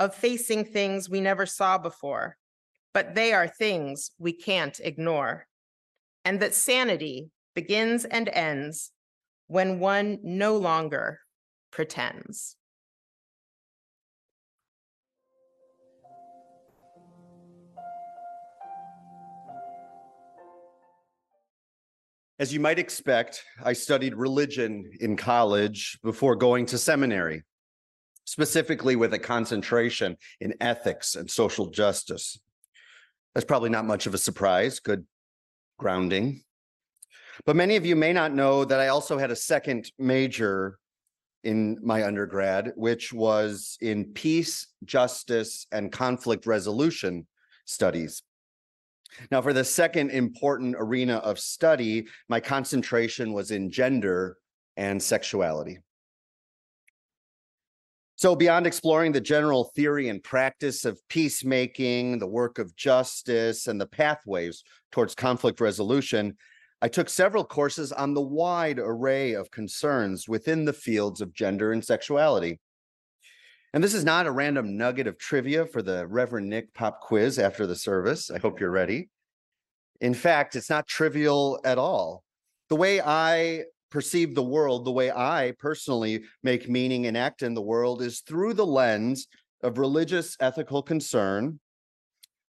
of 0.00 0.14
facing 0.14 0.64
things 0.64 1.10
we 1.10 1.20
never 1.20 1.44
saw 1.44 1.76
before, 1.76 2.36
but 2.94 3.14
they 3.14 3.34
are 3.34 3.46
things 3.46 4.10
we 4.18 4.32
can't 4.32 4.80
ignore. 4.82 5.46
And 6.24 6.40
that 6.40 6.54
sanity 6.54 7.30
begins 7.54 8.06
and 8.06 8.28
ends 8.30 8.92
when 9.46 9.78
one 9.78 10.18
no 10.22 10.56
longer 10.56 11.20
pretends. 11.70 12.56
As 22.38 22.54
you 22.54 22.58
might 22.58 22.78
expect, 22.78 23.44
I 23.62 23.74
studied 23.74 24.14
religion 24.14 24.90
in 25.00 25.14
college 25.14 25.98
before 26.02 26.36
going 26.36 26.64
to 26.66 26.78
seminary, 26.78 27.42
specifically 28.30 28.94
with 28.94 29.12
a 29.12 29.18
concentration 29.18 30.16
in 30.40 30.54
ethics 30.60 31.16
and 31.16 31.28
social 31.28 31.66
justice. 31.66 32.38
That's 33.34 33.44
probably 33.44 33.70
not 33.70 33.86
much 33.86 34.06
of 34.06 34.14
a 34.14 34.18
surprise, 34.18 34.78
good 34.78 35.04
grounding. 35.80 36.44
But 37.44 37.56
many 37.56 37.74
of 37.74 37.84
you 37.84 37.96
may 37.96 38.12
not 38.12 38.32
know 38.32 38.64
that 38.64 38.78
I 38.78 38.86
also 38.86 39.18
had 39.18 39.32
a 39.32 39.36
second 39.36 39.90
major 39.98 40.78
in 41.42 41.78
my 41.82 42.04
undergrad, 42.04 42.72
which 42.76 43.12
was 43.12 43.76
in 43.80 44.04
peace, 44.12 44.68
justice, 44.84 45.66
and 45.72 45.90
conflict 45.90 46.46
resolution 46.46 47.26
studies. 47.64 48.22
Now, 49.32 49.42
for 49.42 49.52
the 49.52 49.64
second 49.64 50.10
important 50.10 50.76
arena 50.78 51.16
of 51.16 51.40
study, 51.40 52.06
my 52.28 52.38
concentration 52.38 53.32
was 53.32 53.50
in 53.50 53.72
gender 53.72 54.36
and 54.76 55.02
sexuality. 55.02 55.80
So, 58.20 58.36
beyond 58.36 58.66
exploring 58.66 59.12
the 59.12 59.20
general 59.22 59.72
theory 59.74 60.10
and 60.10 60.22
practice 60.22 60.84
of 60.84 61.00
peacemaking, 61.08 62.18
the 62.18 62.26
work 62.26 62.58
of 62.58 62.76
justice, 62.76 63.66
and 63.66 63.80
the 63.80 63.86
pathways 63.86 64.62
towards 64.92 65.14
conflict 65.14 65.58
resolution, 65.58 66.36
I 66.82 66.88
took 66.88 67.08
several 67.08 67.46
courses 67.46 67.92
on 67.92 68.12
the 68.12 68.20
wide 68.20 68.78
array 68.78 69.32
of 69.32 69.50
concerns 69.50 70.28
within 70.28 70.66
the 70.66 70.74
fields 70.74 71.22
of 71.22 71.32
gender 71.32 71.72
and 71.72 71.82
sexuality. 71.82 72.60
And 73.72 73.82
this 73.82 73.94
is 73.94 74.04
not 74.04 74.26
a 74.26 74.30
random 74.30 74.76
nugget 74.76 75.06
of 75.06 75.16
trivia 75.16 75.64
for 75.64 75.80
the 75.80 76.06
Reverend 76.06 76.50
Nic 76.50 76.74
pop 76.74 77.00
quiz 77.00 77.38
after 77.38 77.66
the 77.66 77.74
service. 77.74 78.30
I 78.30 78.38
hope 78.38 78.60
you're 78.60 78.70
ready. 78.70 79.08
In 80.02 80.12
fact, 80.12 80.56
it's 80.56 80.68
not 80.68 80.86
trivial 80.86 81.58
at 81.64 81.78
all. 81.78 82.22
The 82.68 82.76
way 82.76 83.00
I 83.00 83.64
perceive 83.90 84.34
the 84.34 84.42
world, 84.42 84.84
the 84.84 84.90
way 84.90 85.10
I 85.10 85.54
personally 85.58 86.22
make 86.42 86.68
meaning 86.68 87.06
and 87.06 87.16
act 87.16 87.42
in 87.42 87.54
the 87.54 87.62
world 87.62 88.02
is 88.02 88.20
through 88.20 88.54
the 88.54 88.66
lens 88.66 89.26
of 89.62 89.78
religious 89.78 90.36
ethical 90.40 90.82
concern 90.82 91.60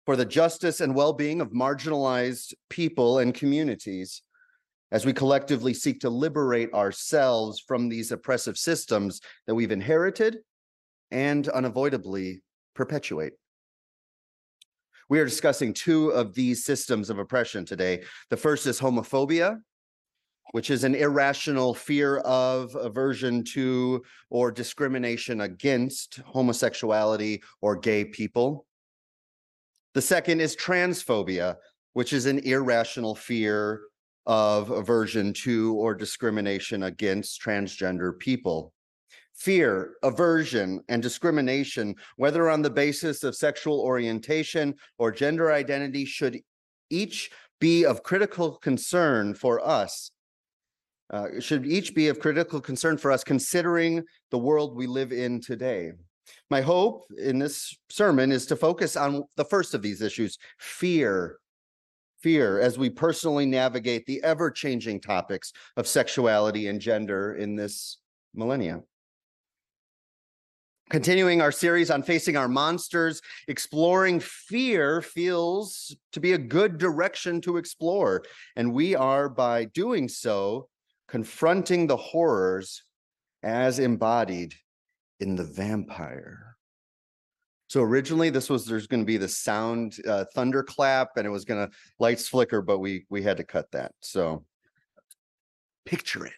for 0.05 0.15
the 0.15 0.25
justice 0.25 0.81
and 0.81 0.95
well 0.95 1.13
being 1.13 1.41
of 1.41 1.51
marginalized 1.51 2.53
people 2.69 3.19
and 3.19 3.33
communities 3.33 4.21
as 4.91 5.05
we 5.05 5.13
collectively 5.13 5.73
seek 5.73 5.99
to 5.99 6.09
liberate 6.09 6.73
ourselves 6.73 7.59
from 7.59 7.89
these 7.89 8.11
oppressive 8.11 8.57
systems 8.57 9.19
that 9.45 9.55
we've 9.55 9.71
inherited 9.71 10.37
and 11.11 11.49
unavoidably 11.49 12.41
perpetuate. 12.73 13.33
We 15.09 15.19
are 15.19 15.25
discussing 15.25 15.73
two 15.73 16.09
of 16.09 16.33
these 16.33 16.65
systems 16.65 17.09
of 17.09 17.19
oppression 17.19 17.65
today. 17.65 18.03
The 18.29 18.37
first 18.37 18.65
is 18.65 18.79
homophobia, 18.79 19.57
which 20.51 20.69
is 20.69 20.83
an 20.83 20.95
irrational 20.95 21.73
fear 21.73 22.17
of 22.19 22.75
aversion 22.75 23.43
to 23.43 24.03
or 24.29 24.51
discrimination 24.51 25.41
against 25.41 26.21
homosexuality 26.25 27.41
or 27.61 27.75
gay 27.75 28.05
people. 28.05 28.65
The 29.93 30.01
second 30.01 30.41
is 30.41 30.55
transphobia, 30.55 31.55
which 31.93 32.13
is 32.13 32.25
an 32.25 32.39
irrational 32.39 33.15
fear 33.15 33.81
of 34.25 34.71
aversion 34.71 35.33
to 35.33 35.75
or 35.75 35.95
discrimination 35.95 36.83
against 36.83 37.41
transgender 37.41 38.17
people 38.17 38.73
fear, 39.37 39.93
aversion, 40.03 40.81
and 40.89 41.01
discrimination, 41.01 41.95
whether 42.15 42.49
on 42.49 42.61
the 42.61 42.69
basis 42.69 43.23
of 43.23 43.35
sexual 43.35 43.79
orientation 43.79 44.73
or 44.97 45.11
gender 45.11 45.51
identity, 45.51 46.05
should 46.05 46.39
each 46.89 47.29
be 47.59 47.85
of 47.85 48.03
critical 48.03 48.55
concern 48.57 49.33
for 49.33 49.65
us. 49.65 50.11
Uh, 51.09 51.39
should 51.39 51.65
each 51.65 51.95
be 51.95 52.09
of 52.09 52.19
critical 52.19 52.59
concern 52.59 52.97
for 52.97 53.11
us, 53.11 53.23
considering 53.23 54.03
the 54.31 54.37
world 54.37 54.75
we 54.75 54.87
live 54.87 55.13
in 55.13 55.39
today. 55.39 55.91
My 56.49 56.59
hope 56.59 57.05
in 57.17 57.39
this 57.39 57.77
sermon 57.89 58.31
is 58.31 58.45
to 58.47 58.55
focus 58.55 58.97
on 58.97 59.23
the 59.37 59.45
first 59.45 59.73
of 59.73 59.81
these 59.81 60.01
issues 60.01 60.37
fear. 60.57 61.37
Fear 62.21 62.59
as 62.59 62.77
we 62.77 62.89
personally 62.89 63.45
navigate 63.45 64.05
the 64.05 64.21
ever 64.23 64.49
changing 64.51 64.99
topics 64.99 65.53
of 65.77 65.87
sexuality 65.87 66.67
and 66.67 66.81
gender 66.81 67.35
in 67.35 67.55
this 67.55 67.99
millennia. 68.33 68.81
Continuing 70.89 71.41
our 71.41 71.51
series 71.51 71.91
on 71.91 72.01
facing 72.01 72.37
our 72.37 72.47
monsters, 72.47 73.21
exploring 73.47 74.19
fear 74.19 75.01
feels 75.01 75.95
to 76.13 76.19
be 76.19 76.33
a 76.33 76.37
good 76.37 76.77
direction 76.77 77.39
to 77.41 77.57
explore. 77.57 78.23
And 78.55 78.73
we 78.73 78.95
are, 78.95 79.27
by 79.29 79.65
doing 79.65 80.07
so, 80.07 80.69
confronting 81.07 81.87
the 81.87 81.97
horrors 81.97 82.83
as 83.43 83.79
embodied 83.79 84.53
in 85.19 85.35
the 85.35 85.43
vampire. 85.43 86.55
So 87.69 87.81
originally, 87.81 88.29
this 88.29 88.49
was 88.49 88.65
there's 88.65 88.87
going 88.87 89.01
to 89.01 89.05
be 89.05 89.17
the 89.17 89.27
sound 89.27 89.97
uh, 90.07 90.25
thunderclap, 90.33 91.09
and 91.17 91.27
it 91.27 91.29
was 91.29 91.43
going 91.43 91.67
to 91.67 91.73
lights 91.99 92.27
flicker, 92.27 92.61
but 92.61 92.79
we 92.79 93.05
we 93.09 93.21
had 93.21 93.37
to 93.37 93.43
cut 93.43 93.69
that. 93.71 93.91
So 94.01 94.45
picture 95.85 96.25
it. 96.25 96.33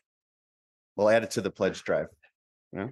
We'll 0.95 1.09
add 1.09 1.23
it 1.23 1.31
to 1.31 1.41
the 1.41 1.51
pledge 1.51 1.83
drive. 1.83 2.07
Yeah. 2.73 2.87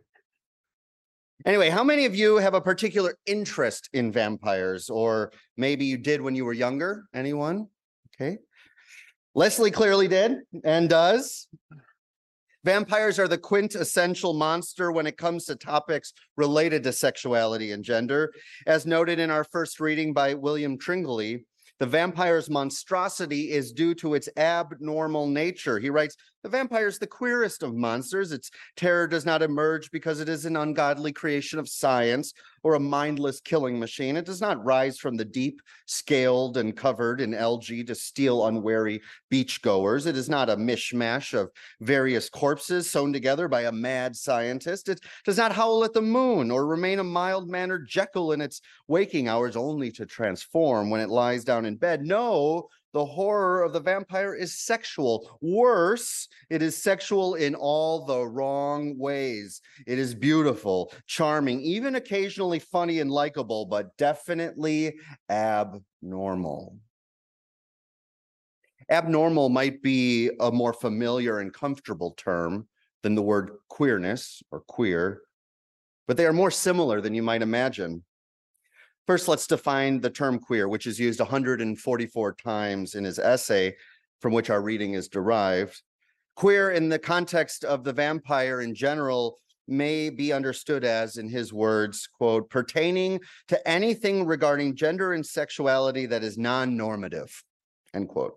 Anyway, 1.46 1.70
how 1.70 1.84
many 1.84 2.06
of 2.06 2.16
you 2.16 2.38
have 2.38 2.54
a 2.54 2.62
particular 2.62 3.16
interest 3.26 3.90
in 3.94 4.12
vampires, 4.12 4.90
or 4.90 5.32
maybe 5.56 5.86
you 5.86 5.98
did 5.98 6.22
when 6.22 6.36
you 6.36 6.46
were 6.46 6.54
younger? 6.54 7.06
Anyone? 7.14 7.68
Okay. 8.16 8.38
Lesley 9.38 9.70
clearly 9.70 10.08
did 10.08 10.40
and 10.64 10.90
does. 10.90 11.48
Vampires 12.66 13.20
are 13.20 13.28
the 13.28 13.38
quintessential 13.38 14.34
monster 14.34 14.92
when 14.92 15.06
it 15.06 15.16
comes 15.16 15.46
to 15.46 15.56
topics 15.56 16.12
related 16.38 16.82
to 16.82 16.92
sexuality 16.92 17.72
and 17.72 17.84
gender. 17.84 18.34
As 18.66 18.88
noted 18.88 19.20
in 19.20 19.30
our 19.30 19.44
first 19.44 19.80
reading 19.80 20.12
by 20.12 20.34
William 20.34 20.76
Tringali, 20.76 21.44
the 21.80 21.86
vampire's 21.86 22.50
monstrosity 22.50 23.52
is 23.52 23.72
due 23.72 23.94
to 23.94 24.16
its 24.16 24.28
abnormal 24.38 25.28
nature. 25.28 25.78
He 25.78 25.92
writes, 25.92 26.18
the 26.48 26.58
vampire 26.58 26.88
is 26.88 26.98
the 26.98 27.06
queerest 27.06 27.62
of 27.62 27.76
monsters. 27.76 28.32
Its 28.32 28.50
terror 28.78 29.06
does 29.06 29.26
not 29.26 29.42
emerge 29.42 29.92
because 29.92 30.22
it 30.22 30.30
is 30.30 30.46
an 30.46 30.56
ungodly 30.56 31.12
creation 31.12 31.60
of 31.60 31.68
science 31.68 32.34
or 32.64 32.76
a 32.76 32.80
mindless 32.80 33.42
killing 33.42 33.78
machine. 33.78 34.16
It 34.16 34.26
does 34.26 34.40
not 34.40 34.64
rise 34.64 34.98
from 34.98 35.18
the 35.18 35.26
deep, 35.26 35.62
scaled 35.88 36.56
and 36.56 36.76
covered 36.76 37.20
in 37.20 37.34
algae 37.34 37.84
to 37.84 37.94
steal 37.94 38.48
unwary 38.48 39.02
beachgoers. 39.30 40.08
It 40.08 40.16
is 40.16 40.30
not 40.30 40.50
a 40.50 40.56
mishmash 40.56 41.34
of 41.34 41.50
various 41.82 42.30
corpses 42.30 42.90
sewn 42.90 43.12
together 43.12 43.50
by 43.50 43.64
a 43.64 43.72
mad 43.72 44.16
scientist. 44.16 44.88
It 44.88 45.02
does 45.26 45.38
not 45.38 45.52
howl 45.52 45.84
at 45.84 45.92
the 45.92 46.02
moon 46.02 46.50
or 46.50 46.66
remain 46.66 47.00
a 47.00 47.04
mild-mannered 47.04 47.90
Jekyll 47.90 48.32
in 48.32 48.40
its 48.40 48.62
waking 48.88 49.28
hours 49.28 49.58
only 49.58 49.92
to 49.92 50.06
transform 50.06 50.90
when 50.90 51.02
it 51.02 51.10
lies 51.10 51.44
down 51.44 51.66
in 51.66 51.76
bed. 51.76 52.04
No, 52.04 52.70
the 52.98 53.06
horror 53.06 53.62
of 53.62 53.74
the 53.74 53.80
vampire 53.80 54.34
is 54.34 54.58
sexual. 54.58 55.38
Worse, 55.40 56.28
it 56.50 56.64
is 56.64 56.76
sexual 56.76 57.36
in 57.36 57.54
all 57.54 58.08
the 58.08 58.26
wrong 58.26 58.98
ways. 58.98 59.62
It 59.86 60.00
is 60.00 60.16
beautiful, 60.16 60.92
charming, 61.06 61.62
even 61.62 61.94
occasionally 61.94 62.58
funny 62.58 63.00
and 63.00 63.12
likable, 63.12 63.68
but 63.68 63.96
definitely 63.98 64.96
abnormal. 65.30 66.80
Abnormal 68.90 69.50
might 69.50 69.84
be 69.84 70.32
a 70.40 70.52
more 70.52 70.74
familiar 70.74 71.38
and 71.38 71.54
comfortable 71.54 72.16
term 72.18 72.68
than 73.04 73.14
the 73.14 73.22
word 73.22 73.52
queerness 73.70 74.42
or 74.50 74.62
queer, 74.62 75.22
but 76.08 76.18
they 76.18 76.26
are 76.26 76.34
more 76.34 76.50
similar 76.50 77.00
than 77.00 77.14
you 77.14 77.22
might 77.22 77.44
imagine. 77.44 78.04
First, 79.08 79.30
let's 79.30 79.48
define 79.48 80.02
the 80.02 80.10
term 80.10 80.38
queer, 80.38 80.68
which 80.68 80.86
is 80.86 81.00
used 81.00 81.22
144 81.22 82.34
times 82.34 82.94
in 82.94 83.06
his 83.06 83.20
essay 83.20 83.76
from 84.20 84.34
which 84.34 84.50
our 84.50 84.62
reading 84.62 84.96
is 84.96 85.08
derived. 85.08 85.82
Queer 86.36 86.72
in 86.72 86.90
the 86.90 87.00
context 87.00 87.64
of 87.64 87.86
the 87.86 87.94
vampire 87.94 88.60
in 88.60 88.76
general 88.76 89.40
may 89.66 90.10
be 90.10 90.34
understood 90.34 90.84
as, 90.84 91.16
in 91.16 91.30
his 91.30 91.54
words, 91.54 92.06
quote, 92.06 92.50
pertaining 92.50 93.22
to 93.48 93.68
anything 93.68 94.26
regarding 94.26 94.76
gender 94.76 95.14
and 95.14 95.26
sexuality 95.26 96.06
that 96.06 96.24
is 96.24 96.38
non-normative, 96.38 97.44
end 97.94 98.10
quote. 98.10 98.36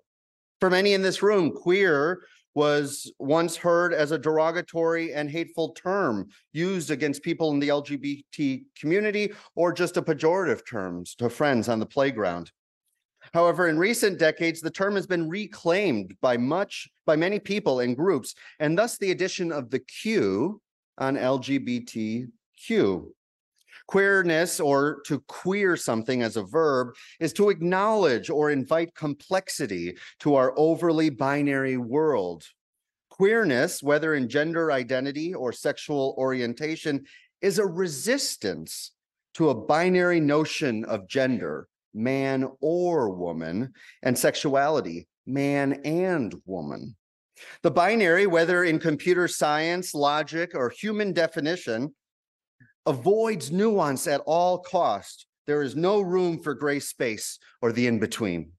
For 0.60 0.70
many 0.70 0.92
in 0.92 1.02
this 1.02 1.22
room, 1.22 1.50
queer 1.52 2.20
was 2.54 3.12
once 3.18 3.56
heard 3.56 3.94
as 3.94 4.10
a 4.10 4.18
derogatory 4.18 5.12
and 5.12 5.30
hateful 5.30 5.70
term 5.70 6.28
used 6.52 6.90
against 6.90 7.22
people 7.22 7.50
in 7.52 7.60
the 7.60 7.68
LGBT 7.68 8.64
community 8.78 9.32
or 9.54 9.72
just 9.72 9.96
a 9.96 10.02
pejorative 10.02 10.66
terms 10.66 11.14
to 11.16 11.30
friends 11.30 11.68
on 11.68 11.78
the 11.78 11.86
playground. 11.86 12.50
However, 13.32 13.68
in 13.68 13.78
recent 13.78 14.18
decades, 14.18 14.60
the 14.60 14.70
term 14.70 14.96
has 14.96 15.06
been 15.06 15.28
reclaimed 15.28 16.16
by 16.20 16.36
much 16.36 16.88
by 17.06 17.16
many 17.16 17.38
people 17.38 17.80
and 17.80 17.96
groups, 17.96 18.34
and 18.58 18.76
thus 18.76 18.98
the 18.98 19.10
addition 19.10 19.52
of 19.52 19.70
the 19.70 19.80
Q 19.80 20.60
on 20.98 21.16
LGBTQ. 21.16 22.28
Queerness 23.90 24.60
or 24.60 25.00
to 25.06 25.18
queer 25.26 25.76
something 25.76 26.22
as 26.22 26.36
a 26.36 26.44
verb 26.44 26.94
is 27.18 27.32
to 27.32 27.50
acknowledge 27.50 28.30
or 28.30 28.52
invite 28.52 28.94
complexity 28.94 29.96
to 30.20 30.36
our 30.36 30.54
overly 30.56 31.10
binary 31.10 31.76
world. 31.76 32.44
Queerness, 33.08 33.82
whether 33.82 34.14
in 34.14 34.28
gender 34.28 34.70
identity 34.70 35.34
or 35.34 35.52
sexual 35.52 36.14
orientation, 36.18 37.04
is 37.42 37.58
a 37.58 37.66
resistance 37.66 38.92
to 39.34 39.48
a 39.50 39.54
binary 39.56 40.20
notion 40.20 40.84
of 40.84 41.08
gender, 41.08 41.66
man 41.92 42.48
or 42.60 43.10
woman, 43.10 43.72
and 44.04 44.16
sexuality, 44.16 45.08
man 45.26 45.80
and 45.84 46.36
woman. 46.46 46.94
The 47.64 47.72
binary, 47.72 48.28
whether 48.28 48.62
in 48.62 48.78
computer 48.78 49.26
science, 49.26 49.94
logic, 49.94 50.52
or 50.54 50.70
human 50.70 51.12
definition, 51.12 51.92
avoids 52.86 53.50
nuance 53.50 54.06
at 54.06 54.22
all 54.26 54.58
cost. 54.58 55.26
There 55.46 55.62
is 55.62 55.76
no 55.76 56.00
room 56.00 56.42
for 56.42 56.54
gray 56.54 56.80
space 56.80 57.38
or 57.60 57.72
the 57.72 57.86
in-between. 57.86 58.52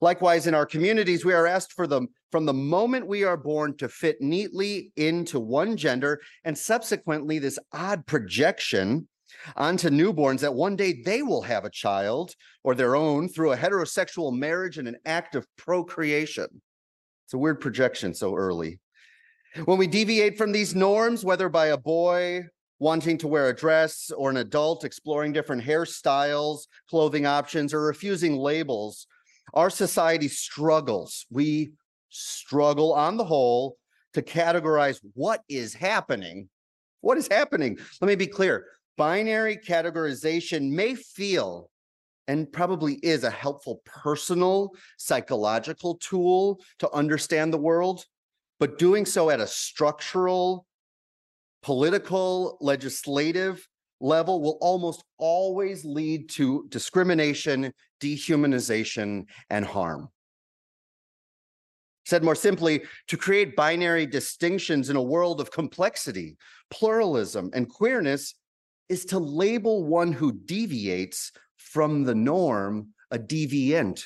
Likewise, 0.00 0.46
in 0.46 0.54
our 0.54 0.66
communities, 0.66 1.24
we 1.24 1.32
are 1.32 1.46
asked 1.46 1.72
for 1.72 1.86
them 1.86 2.08
from 2.30 2.44
the 2.44 2.52
moment 2.52 3.06
we 3.06 3.24
are 3.24 3.36
born 3.36 3.76
to 3.78 3.88
fit 3.88 4.20
neatly 4.20 4.92
into 4.96 5.40
one 5.40 5.76
gender 5.76 6.20
and 6.44 6.56
subsequently 6.56 7.38
this 7.38 7.58
odd 7.72 8.06
projection 8.06 9.08
onto 9.56 9.88
newborns 9.88 10.40
that 10.40 10.54
one 10.54 10.76
day 10.76 11.00
they 11.04 11.22
will 11.22 11.42
have 11.42 11.64
a 11.64 11.70
child 11.70 12.34
or 12.62 12.74
their 12.74 12.94
own 12.94 13.28
through 13.28 13.52
a 13.52 13.56
heterosexual 13.56 14.36
marriage 14.36 14.78
and 14.78 14.86
an 14.86 14.96
act 15.06 15.34
of 15.34 15.46
procreation. 15.56 16.46
It's 17.26 17.34
a 17.34 17.38
weird 17.38 17.60
projection 17.60 18.14
so 18.14 18.34
early. 18.34 18.78
When 19.64 19.78
we 19.78 19.86
deviate 19.86 20.36
from 20.36 20.52
these 20.52 20.74
norms, 20.74 21.24
whether 21.24 21.48
by 21.48 21.68
a 21.68 21.78
boy 21.78 22.44
wanting 22.78 23.18
to 23.18 23.28
wear 23.28 23.48
a 23.48 23.56
dress 23.56 24.10
or 24.16 24.30
an 24.30 24.36
adult 24.36 24.84
exploring 24.84 25.32
different 25.32 25.62
hairstyles, 25.62 26.66
clothing 26.88 27.26
options, 27.26 27.72
or 27.72 27.82
refusing 27.82 28.36
labels, 28.36 29.06
our 29.54 29.70
society 29.70 30.28
struggles. 30.28 31.26
We 31.30 31.72
struggle 32.10 32.92
on 32.92 33.16
the 33.16 33.24
whole 33.24 33.76
to 34.14 34.22
categorize 34.22 35.00
what 35.14 35.42
is 35.48 35.74
happening. 35.74 36.48
What 37.00 37.18
is 37.18 37.28
happening? 37.28 37.78
Let 38.00 38.08
me 38.08 38.16
be 38.16 38.26
clear. 38.26 38.66
Binary 38.96 39.58
categorization 39.58 40.70
may 40.70 40.94
feel 40.94 41.70
and 42.28 42.50
probably 42.50 42.94
is 42.94 43.24
a 43.24 43.30
helpful 43.30 43.82
personal 43.84 44.72
psychological 44.96 45.96
tool 45.96 46.60
to 46.78 46.90
understand 46.92 47.52
the 47.52 47.58
world, 47.58 48.04
but 48.58 48.78
doing 48.78 49.04
so 49.06 49.30
at 49.30 49.40
a 49.40 49.46
structural, 49.46 50.66
political, 51.66 52.58
legislative 52.60 53.66
level 54.00 54.40
will 54.40 54.56
almost 54.60 55.02
always 55.18 55.84
lead 55.84 56.30
to 56.30 56.64
discrimination, 56.68 57.72
dehumanization, 58.00 59.24
and 59.50 59.64
harm. 59.64 60.08
Said 62.04 62.22
more 62.22 62.36
simply, 62.36 62.84
to 63.08 63.16
create 63.16 63.56
binary 63.56 64.06
distinctions 64.06 64.90
in 64.90 64.96
a 64.96 65.02
world 65.02 65.40
of 65.40 65.50
complexity, 65.50 66.36
pluralism, 66.70 67.50
and 67.52 67.68
queerness 67.68 68.36
is 68.88 69.04
to 69.06 69.18
label 69.18 69.84
one 69.88 70.12
who 70.12 70.30
deviates 70.30 71.32
from 71.56 72.04
the 72.04 72.14
norm 72.14 72.90
a 73.10 73.18
deviant. 73.18 74.04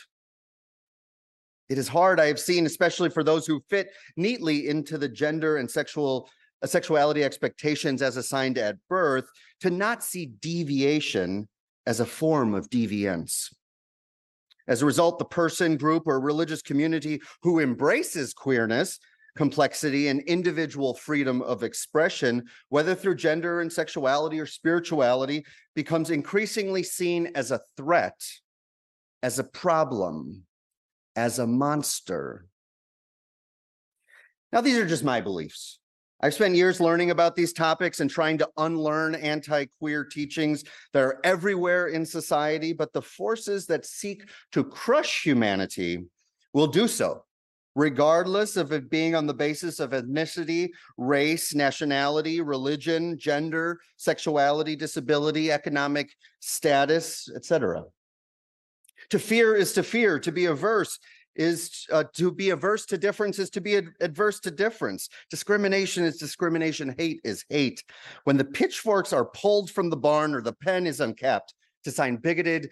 It 1.68 1.76
is 1.76 1.88
hard, 1.88 2.18
I 2.20 2.26
have 2.28 2.40
seen, 2.40 2.64
especially 2.64 3.10
for 3.10 3.22
those 3.22 3.46
who 3.46 3.62
fit 3.68 3.90
neatly 4.16 4.68
into 4.68 4.96
the 4.96 5.10
gender 5.10 5.58
and 5.58 5.70
sexual 5.70 6.30
sexuality 6.68 7.24
expectations 7.24 8.02
as 8.02 8.16
assigned 8.16 8.58
at 8.58 8.76
birth, 8.88 9.28
to 9.60 9.70
not 9.70 10.02
see 10.02 10.26
deviation 10.26 11.48
as 11.86 12.00
a 12.00 12.06
form 12.06 12.54
of 12.54 12.68
deviance. 12.70 13.52
As 14.68 14.82
a 14.82 14.86
result, 14.86 15.18
the 15.18 15.24
person, 15.24 15.76
group, 15.76 16.06
or 16.06 16.20
religious 16.20 16.62
community 16.62 17.20
who 17.42 17.60
embraces 17.60 18.32
queerness 18.34 18.98
complexity 19.36 20.08
and 20.08 20.20
individual 20.22 20.94
freedom 20.94 21.40
of 21.40 21.62
expression, 21.62 22.44
whether 22.68 22.94
through 22.94 23.16
gender 23.16 23.62
and 23.62 23.72
sexuality 23.72 24.38
or 24.38 24.44
spirituality, 24.44 25.44
becomes 25.74 26.10
increasingly 26.10 26.82
seen 26.82 27.30
as 27.34 27.50
a 27.50 27.60
threat, 27.74 28.20
as 29.22 29.38
a 29.38 29.44
problem, 29.44 30.44
as 31.16 31.38
a 31.38 31.46
monster. 31.46 32.46
Now, 34.52 34.60
these 34.60 34.76
are 34.76 34.86
just 34.86 35.04
my 35.04 35.22
beliefs. 35.22 35.79
I've 36.22 36.34
spent 36.34 36.54
years 36.54 36.80
learning 36.80 37.10
about 37.10 37.34
these 37.34 37.52
topics 37.52 38.00
and 38.00 38.10
trying 38.10 38.38
to 38.38 38.48
unlearn 38.58 39.14
anti-queer 39.14 40.04
teachings 40.04 40.64
that 40.92 41.02
are 41.02 41.18
everywhere 41.24 41.88
in 41.88 42.04
society, 42.04 42.72
but 42.72 42.92
the 42.92 43.02
forces 43.02 43.66
that 43.66 43.86
seek 43.86 44.28
to 44.52 44.64
crush 44.64 45.22
humanity 45.22 46.04
will 46.52 46.66
do 46.66 46.86
so 46.88 47.24
regardless 47.76 48.56
of 48.56 48.72
it 48.72 48.90
being 48.90 49.14
on 49.14 49.26
the 49.26 49.34
basis 49.34 49.80
of 49.80 49.90
ethnicity, 49.90 50.70
race, 50.96 51.54
nationality, 51.54 52.40
religion, 52.40 53.16
gender, 53.18 53.80
sexuality, 53.96 54.74
disability, 54.74 55.52
economic 55.52 56.14
status, 56.40 57.30
etc. 57.34 57.84
To 59.10 59.18
fear 59.18 59.54
is 59.54 59.72
to 59.74 59.82
fear, 59.82 60.18
to 60.18 60.32
be 60.32 60.46
averse 60.46 60.98
is 61.36 61.86
uh, 61.92 62.04
to 62.14 62.32
be 62.32 62.50
averse 62.50 62.86
to 62.86 62.98
difference 62.98 63.38
is 63.38 63.50
to 63.50 63.60
be 63.60 63.76
ad 63.76 63.88
adverse 64.00 64.40
to 64.40 64.50
difference. 64.50 65.08
Discrimination 65.30 66.04
is 66.04 66.18
discrimination, 66.18 66.94
hate 66.98 67.20
is 67.24 67.44
hate. 67.48 67.82
When 68.24 68.36
the 68.36 68.44
pitchforks 68.44 69.12
are 69.12 69.24
pulled 69.24 69.70
from 69.70 69.90
the 69.90 69.96
barn 69.96 70.34
or 70.34 70.42
the 70.42 70.52
pen 70.52 70.86
is 70.86 71.00
uncapped, 71.00 71.54
to 71.84 71.90
sign 71.90 72.16
bigoted 72.16 72.70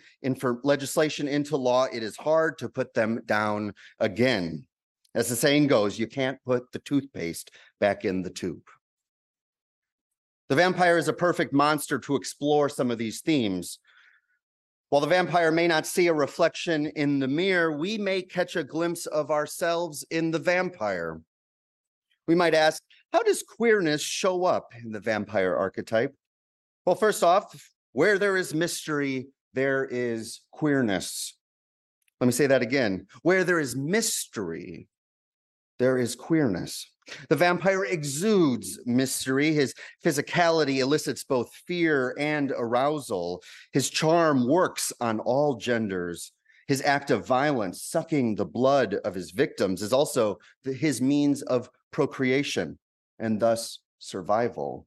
legislation 0.64 1.28
into 1.28 1.56
law, 1.56 1.84
it 1.84 2.02
is 2.02 2.16
hard 2.16 2.58
to 2.58 2.68
put 2.68 2.94
them 2.94 3.20
down 3.26 3.72
again. 4.00 4.66
As 5.14 5.28
the 5.28 5.36
saying 5.36 5.68
goes, 5.68 5.98
you 5.98 6.06
can't 6.06 6.38
put 6.44 6.70
the 6.72 6.78
toothpaste 6.80 7.50
back 7.80 8.04
in 8.04 8.22
the 8.22 8.30
tube. 8.30 8.62
The 10.48 10.56
vampire 10.56 10.98
is 10.98 11.08
a 11.08 11.12
perfect 11.12 11.52
monster 11.52 11.98
to 12.00 12.16
explore 12.16 12.68
some 12.68 12.90
of 12.90 12.98
these 12.98 13.20
themes. 13.20 13.78
While 14.90 15.02
the 15.02 15.06
vampire 15.06 15.52
may 15.52 15.68
not 15.68 15.86
see 15.86 16.06
a 16.06 16.14
reflection 16.14 16.86
in 16.86 17.18
the 17.18 17.28
mirror, 17.28 17.76
we 17.76 17.98
may 17.98 18.22
catch 18.22 18.56
a 18.56 18.64
glimpse 18.64 19.04
of 19.06 19.30
ourselves 19.30 20.04
in 20.10 20.30
the 20.30 20.38
vampire. 20.38 21.20
We 22.26 22.34
might 22.34 22.54
ask, 22.54 22.82
how 23.12 23.22
does 23.22 23.42
queerness 23.42 24.00
show 24.00 24.44
up 24.44 24.72
in 24.82 24.92
the 24.92 25.00
vampire 25.00 25.54
archetype? 25.54 26.14
Well, 26.86 26.96
first 26.96 27.22
off, 27.22 27.70
where 27.92 28.18
there 28.18 28.36
is 28.38 28.54
mystery, 28.54 29.28
there 29.52 29.84
is 29.84 30.40
queerness. 30.52 31.36
Let 32.20 32.26
me 32.26 32.32
say 32.32 32.46
that 32.46 32.62
again. 32.62 33.06
Where 33.22 33.44
there 33.44 33.60
is 33.60 33.76
mystery, 33.76 34.88
there 35.78 35.98
is 35.98 36.16
queerness. 36.16 36.90
The 37.28 37.36
vampire 37.36 37.84
exudes 37.84 38.78
mystery. 38.86 39.52
His 39.52 39.74
physicality 40.04 40.78
elicits 40.78 41.24
both 41.24 41.52
fear 41.66 42.14
and 42.18 42.52
arousal. 42.56 43.42
His 43.72 43.90
charm 43.90 44.48
works 44.48 44.92
on 45.00 45.20
all 45.20 45.56
genders. 45.56 46.32
His 46.66 46.82
act 46.82 47.10
of 47.10 47.26
violence, 47.26 47.82
sucking 47.82 48.34
the 48.34 48.44
blood 48.44 48.94
of 49.04 49.14
his 49.14 49.30
victims, 49.30 49.80
is 49.80 49.92
also 49.92 50.38
the, 50.64 50.72
his 50.72 51.00
means 51.00 51.42
of 51.42 51.70
procreation 51.92 52.78
and 53.18 53.40
thus 53.40 53.78
survival. 53.98 54.86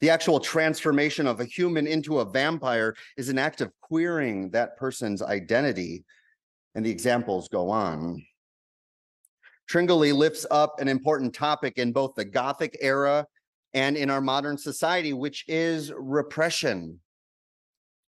The 0.00 0.10
actual 0.10 0.40
transformation 0.40 1.26
of 1.26 1.40
a 1.40 1.44
human 1.44 1.86
into 1.86 2.18
a 2.18 2.24
vampire 2.24 2.94
is 3.16 3.28
an 3.28 3.38
act 3.38 3.60
of 3.60 3.72
queering 3.80 4.50
that 4.50 4.76
person's 4.76 5.22
identity. 5.22 6.04
And 6.74 6.84
the 6.84 6.90
examples 6.90 7.48
go 7.48 7.70
on. 7.70 8.22
Tringali 9.70 10.12
lifts 10.14 10.46
up 10.50 10.80
an 10.80 10.88
important 10.88 11.34
topic 11.34 11.78
in 11.78 11.92
both 11.92 12.14
the 12.14 12.24
Gothic 12.24 12.76
era 12.80 13.26
and 13.74 13.96
in 13.96 14.10
our 14.10 14.20
modern 14.20 14.58
society, 14.58 15.12
which 15.12 15.44
is 15.48 15.92
repression. 15.96 17.00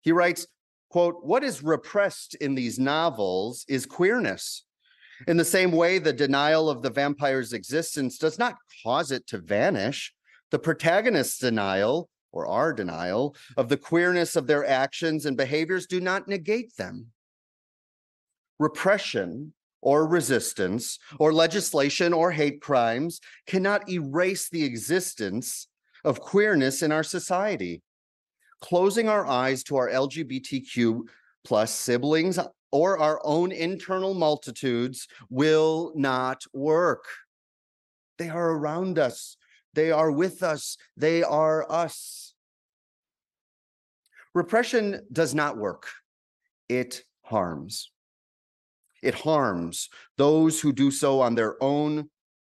He 0.01 0.11
writes, 0.11 0.47
quote, 0.89 1.17
what 1.21 1.43
is 1.43 1.63
repressed 1.63 2.35
in 2.35 2.55
these 2.55 2.79
novels 2.79 3.65
is 3.67 3.85
queerness. 3.85 4.65
In 5.27 5.37
the 5.37 5.45
same 5.45 5.71
way, 5.71 5.99
the 5.99 6.11
denial 6.13 6.69
of 6.69 6.81
the 6.81 6.89
vampire's 6.89 7.53
existence 7.53 8.17
does 8.17 8.39
not 8.39 8.55
cause 8.83 9.11
it 9.11 9.27
to 9.27 9.37
vanish. 9.37 10.13
The 10.51 10.59
protagonist's 10.59 11.37
denial, 11.37 12.09
or 12.31 12.47
our 12.47 12.73
denial, 12.73 13.35
of 13.55 13.69
the 13.69 13.77
queerness 13.77 14.35
of 14.35 14.47
their 14.47 14.65
actions 14.65 15.25
and 15.25 15.37
behaviors 15.37 15.85
do 15.85 16.01
not 16.01 16.27
negate 16.27 16.75
them. 16.77 17.07
Repression 18.59 19.53
or 19.83 20.07
resistance 20.07 20.97
or 21.19 21.33
legislation 21.33 22.13
or 22.13 22.31
hate 22.31 22.61
crimes 22.61 23.19
cannot 23.45 23.89
erase 23.89 24.49
the 24.49 24.63
existence 24.63 25.67
of 26.05 26.21
queerness 26.21 26.81
in 26.81 26.91
our 26.91 27.03
society. 27.03 27.81
Closing 28.61 29.09
our 29.09 29.25
eyes 29.25 29.61
to 29.63 29.75
our 29.75 29.89
LGBTQ 29.89 31.01
plus 31.43 31.71
siblings 31.71 32.39
or 32.71 32.97
our 32.97 33.19
own 33.25 33.51
internal 33.51 34.13
multitudes 34.13 35.07
will 35.29 35.91
not 35.95 36.43
work. 36.53 37.05
They 38.17 38.29
are 38.29 38.51
around 38.51 38.97
us. 38.97 39.35
They 39.73 39.91
are 39.91 40.11
with 40.11 40.43
us. 40.43 40.77
They 40.95 41.23
are 41.23 41.69
us. 41.69 42.33
Repression 44.33 45.01
does 45.11 45.35
not 45.35 45.57
work. 45.57 45.87
It 46.69 47.03
harms. 47.21 47.92
It 49.03 49.13
harms 49.13 49.89
those 50.17 50.59
who 50.59 50.71
do 50.71 50.89
so 50.89 51.21
on 51.21 51.35
their 51.35 51.61
own 51.61 52.09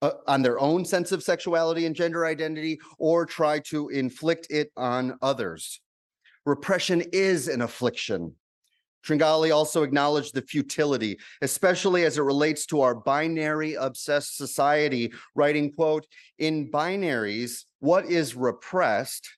uh, 0.02 0.11
on 0.26 0.42
their 0.42 0.61
own 0.61 0.85
sense 0.85 1.11
of 1.11 1.22
sexuality 1.22 1.87
and 1.87 1.96
gender 1.96 2.26
identity 2.26 2.78
or 2.98 3.24
try 3.24 3.59
to 3.59 3.88
inflict 3.88 4.46
it 4.50 4.70
on 4.76 5.18
others. 5.22 5.80
Repression 6.44 7.02
is 7.12 7.48
an 7.48 7.62
affliction. 7.62 8.35
Tringali 9.04 9.54
also 9.54 9.82
acknowledged 9.82 10.35
the 10.35 10.42
futility, 10.42 11.18
especially 11.40 12.04
as 12.04 12.18
it 12.18 12.22
relates 12.22 12.66
to 12.66 12.80
our 12.80 12.94
binary 12.94 13.74
obsessed 13.74 14.37
society, 14.37 15.12
writing, 15.35 15.72
quote, 15.72 16.06
in 16.38 16.70
binaries, 16.70 17.64
what 17.78 18.04
is 18.04 18.35
repressed, 18.35 19.28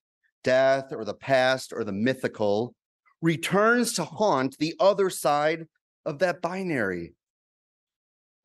death 0.42 0.92
or 0.92 1.04
the 1.04 1.14
past 1.14 1.72
or 1.72 1.84
the 1.84 1.92
mythical, 1.92 2.74
returns 3.20 3.92
to 3.94 4.04
haunt 4.04 4.56
the 4.58 4.74
other 4.80 5.10
side 5.10 5.66
of 6.08 6.18
that 6.20 6.40
binary. 6.40 7.12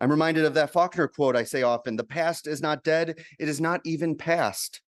I'm 0.02 0.12
reminded 0.12 0.44
of 0.44 0.54
that 0.56 0.72
Faulkner 0.74 1.08
quote 1.08 1.38
I 1.38 1.46
say 1.46 1.64
often 1.64 1.96
the 1.96 2.04
past 2.04 2.46
is 2.46 2.62
not 2.62 2.84
dead, 2.84 3.24
it 3.40 3.48
is 3.48 3.62
not 3.62 3.80
even 3.86 4.18
past. 4.18 4.82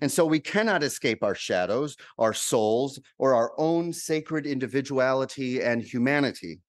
And 0.00 0.10
so 0.10 0.24
we 0.24 0.38
cannot 0.38 0.84
escape 0.84 1.24
our 1.24 1.34
shadows, 1.34 1.96
our 2.16 2.32
souls, 2.32 3.00
or 3.18 3.34
our 3.34 3.52
own 3.58 3.92
sacred 3.92 4.46
individuality 4.46 5.60
and 5.60 5.82
humanity. 5.82 6.60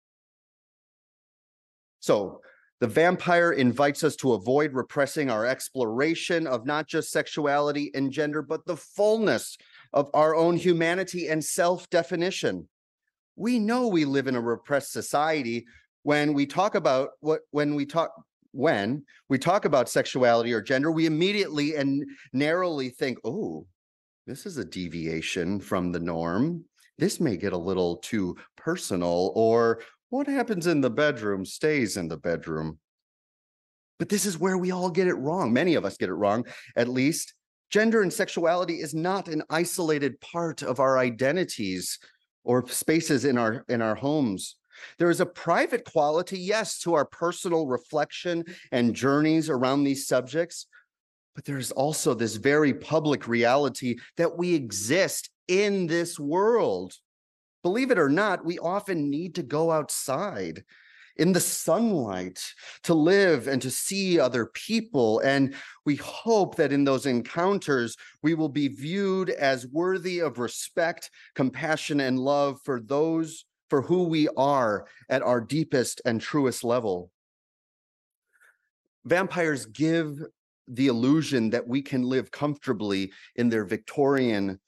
So 2.00 2.42
the 2.80 2.88
vampire 2.88 3.52
invites 3.52 4.04
us 4.04 4.16
to 4.18 4.34
avoid 4.34 4.74
repressing 4.74 5.30
our 5.30 5.46
exploration 5.46 6.48
of 6.48 6.66
not 6.66 6.88
just 6.88 7.12
sexuality 7.12 7.92
and 7.94 8.12
gender, 8.12 8.42
but 8.42 8.66
the 8.66 8.78
fullness 8.78 9.56
of 9.94 10.10
our 10.16 10.36
own 10.36 10.58
humanity 10.58 11.28
and 11.28 11.46
self 11.46 11.88
definition 11.92 12.68
we 13.36 13.60
know 13.60 13.88
we 13.88 14.06
live 14.06 14.28
in 14.28 14.36
a 14.36 14.42
repressed 14.42 14.92
society 14.92 15.66
when 16.04 16.34
we 16.34 16.46
talk 16.46 16.76
about 16.76 17.12
what 17.20 17.42
when 17.52 17.76
we 17.76 17.86
talk 17.86 18.12
when 18.52 19.04
we 19.30 19.38
talk 19.38 19.66
about 19.66 19.90
sexuality 19.90 20.54
or 20.54 20.62
gender 20.62 20.92
we 20.92 21.06
immediately 21.06 21.76
and 21.76 22.06
narrowly 22.34 22.90
think 22.90 23.18
oh 23.24 23.66
this 24.26 24.46
is 24.46 24.58
a 24.58 24.66
deviation 24.66 25.60
from 25.60 25.92
the 25.92 26.00
norm. 26.00 26.64
This 26.98 27.20
may 27.20 27.36
get 27.36 27.54
a 27.54 27.58
little 27.58 27.98
too 27.98 28.38
personal 28.56 29.34
or 29.36 29.82
what 30.10 30.28
happens 30.28 30.68
in 30.68 30.80
the 30.80 30.90
bedroom 30.90 31.46
stays 31.46 31.98
in 31.98 32.08
the 32.08 32.18
bedroom. 32.18 32.80
But 34.00 34.10
this 34.10 34.26
is 34.26 34.38
where 34.38 34.58
we 34.58 34.72
all 34.72 34.90
get 34.90 35.08
it 35.08 35.16
wrong. 35.16 35.52
Many 35.52 35.76
of 35.76 35.86
us 35.86 35.98
get 35.98 36.10
it 36.10 36.14
wrong 36.14 36.46
at 36.76 36.88
least. 36.88 37.34
Gender 37.70 38.02
and 38.02 38.14
sexuality 38.14 38.76
is 38.76 38.94
not 38.94 39.28
an 39.28 39.44
isolated 39.50 40.20
part 40.22 40.62
of 40.62 40.80
our 40.80 40.98
identities 40.98 42.00
or 42.44 42.68
spaces 42.68 43.26
in 43.26 43.38
our 43.38 43.66
in 43.70 43.82
our 43.82 43.96
homes. 43.96 44.56
There 44.98 45.10
is 45.10 45.22
a 45.22 45.26
private 45.26 45.86
quality 45.86 46.40
yes 46.40 46.80
to 46.80 46.96
our 46.96 47.06
personal 47.06 47.68
reflection 47.68 48.44
and 48.72 48.96
journeys 48.96 49.50
around 49.50 49.84
these 49.84 50.08
subjects 50.08 50.68
but 51.36 51.46
there's 51.46 51.72
also 51.72 52.14
this 52.14 52.36
very 52.36 52.74
public 52.74 53.28
reality 53.28 53.98
that 54.18 54.38
we 54.38 54.54
exist 54.54 55.30
in 55.48 55.88
this 55.88 56.20
world. 56.20 56.94
Believe 57.64 57.92
it 57.92 58.00
or 58.00 58.10
not 58.10 58.46
we 58.46 58.60
often 58.60 59.10
need 59.10 59.36
to 59.36 59.44
go 59.44 59.72
outside 59.72 60.64
in 61.18 61.32
the 61.32 61.40
sunlight 61.40 62.42
to 62.84 62.94
live 62.94 63.48
and 63.48 63.62
to 63.62 63.70
see 63.70 64.20
other 64.20 64.48
people. 64.48 65.20
And 65.20 65.54
we 65.86 65.96
hope 65.98 66.56
that 66.56 66.74
in 66.74 66.84
those 66.84 67.06
encounters, 67.06 67.96
we 68.22 68.34
will 68.34 68.50
be 68.50 68.68
viewed 68.68 69.30
as 69.30 69.68
worthy 69.68 70.20
of 70.20 70.40
respect, 70.40 71.10
compassion, 71.36 72.00
and 72.00 72.20
love 72.20 72.60
for 72.64 72.80
those 72.80 73.46
for 73.70 73.82
who 73.82 74.04
we 74.04 74.28
are 74.38 74.86
at 75.10 75.24
our 75.24 75.42
deepest 75.42 76.02
and 76.06 76.22
truest 76.22 76.64
level. 76.64 77.10
Vampires 79.06 79.66
give 79.66 80.20
the 80.68 80.88
illusion 80.88 81.50
that 81.50 81.68
we 81.68 81.82
can 81.82 82.04
live 82.04 82.32
comfortably 82.32 83.12
in 83.36 83.50
their 83.50 83.66
Victorian 83.66 84.60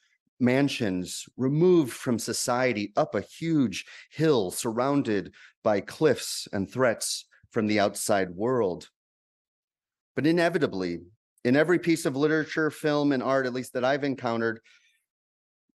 mansions 0.45 1.25
removed 1.35 1.91
from 1.91 2.19
society 2.19 2.93
up 2.95 3.15
a 3.15 3.21
huge 3.21 3.85
hill 4.11 4.51
surrounded 4.51 5.33
by 5.63 5.81
cliffs 5.81 6.47
and 6.53 6.71
threats 6.71 7.25
from 7.51 7.67
the 7.67 7.79
outside 7.79 8.29
world. 8.29 8.89
But 10.15 10.27
inevitably, 10.27 10.99
in 11.43 11.55
every 11.55 11.79
piece 11.79 12.05
of 12.05 12.15
literature, 12.15 12.71
film, 12.71 13.11
and 13.11 13.21
art, 13.21 13.45
at 13.45 13.53
least 13.53 13.73
that 13.73 13.83
I've 13.83 14.03
encountered, 14.03 14.59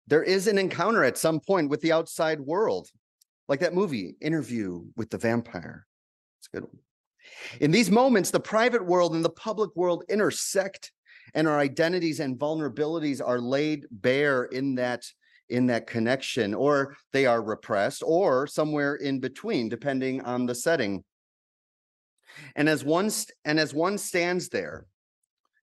there 0.07 0.23
is 0.23 0.47
an 0.47 0.59
encounter 0.59 1.05
at 1.05 1.19
some 1.19 1.41
point 1.41 1.69
with 1.69 1.81
the 1.81 1.93
outside 1.93 2.41
world, 2.41 2.89
like 3.49 3.61
that 3.61 3.75
movie, 3.75 4.17
Interview 4.21 4.85
with 4.97 5.11
the 5.11 5.19
Vampire. 5.19 5.87
It's 6.39 6.49
a 6.53 6.57
good 6.57 6.65
one. 6.65 6.79
In 7.61 7.71
these 7.71 7.91
moments, 7.91 8.31
the 8.31 8.41
private 8.41 8.85
world 8.85 9.15
and 9.15 9.25
the 9.25 9.31
public 9.31 9.75
world 9.77 10.05
intersect 10.09 10.93
and 11.35 11.49
our 11.49 11.59
identities 11.59 12.21
and 12.21 12.39
vulnerabilities 12.39 13.21
are 13.25 13.41
laid 13.41 13.87
bare 13.91 14.45
in 14.45 14.75
that 14.77 15.05
in 15.49 15.67
that 15.67 15.87
connection 15.87 16.53
or 16.53 16.95
they 17.13 17.25
are 17.25 17.43
repressed 17.43 18.03
or 18.05 18.47
somewhere 18.47 18.97
in 18.97 19.19
between 19.19 19.69
depending 19.69 20.21
on 20.23 20.45
the 20.45 20.55
setting. 20.55 21.03
And 22.55 22.69
as 22.69 22.85
one 22.85 23.11
and 23.45 23.59
as 23.59 23.73
one 23.73 23.99
stands 23.99 24.49
there 24.51 24.87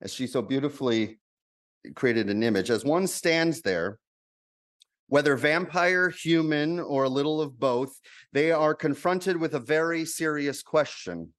as 0.01 0.13
she 0.13 0.27
so 0.27 0.41
beautifully 0.41 1.19
created 1.95 2.29
an 2.29 2.41
image 2.41 2.69
as 2.71 2.83
one 2.83 3.07
stands 3.07 3.61
there 3.61 3.99
whether 5.07 5.35
vampire 5.35 6.09
human 6.09 6.79
or 6.79 7.03
a 7.03 7.09
little 7.09 7.39
of 7.39 7.59
both 7.59 7.99
they 8.33 8.51
are 8.51 8.73
confronted 8.73 9.37
with 9.37 9.53
a 9.53 9.59
very 9.59 10.03
serious 10.03 10.63
question. 10.63 11.31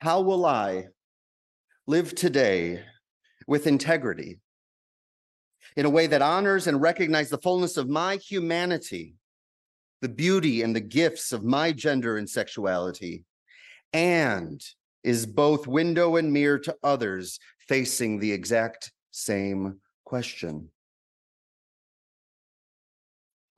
How 0.00 0.22
will 0.22 0.46
i 0.46 0.86
live 1.86 2.14
today 2.14 2.80
with 3.48 3.66
integrity 3.66 4.38
in 5.76 5.84
a 5.84 5.90
way 5.90 6.06
that 6.06 6.22
honors 6.22 6.68
and 6.68 6.80
recognizes 6.80 7.30
the 7.30 7.38
fullness 7.38 7.76
of 7.76 7.88
my 7.88 8.16
humanity, 8.16 9.16
the 10.00 10.08
beauty 10.08 10.62
and 10.62 10.76
the 10.76 10.80
gifts 10.80 11.32
of 11.32 11.42
my 11.42 11.72
gender 11.72 12.18
and 12.18 12.28
sexuality, 12.28 13.24
and 13.92 14.64
is 15.02 15.26
both 15.26 15.66
window 15.66 16.16
and 16.16 16.32
mirror 16.32 16.58
to 16.58 16.76
others 16.84 17.40
facing 17.68 18.18
the 18.18 18.30
exact 18.30 18.92
same 19.10 19.80
question. 20.04 20.68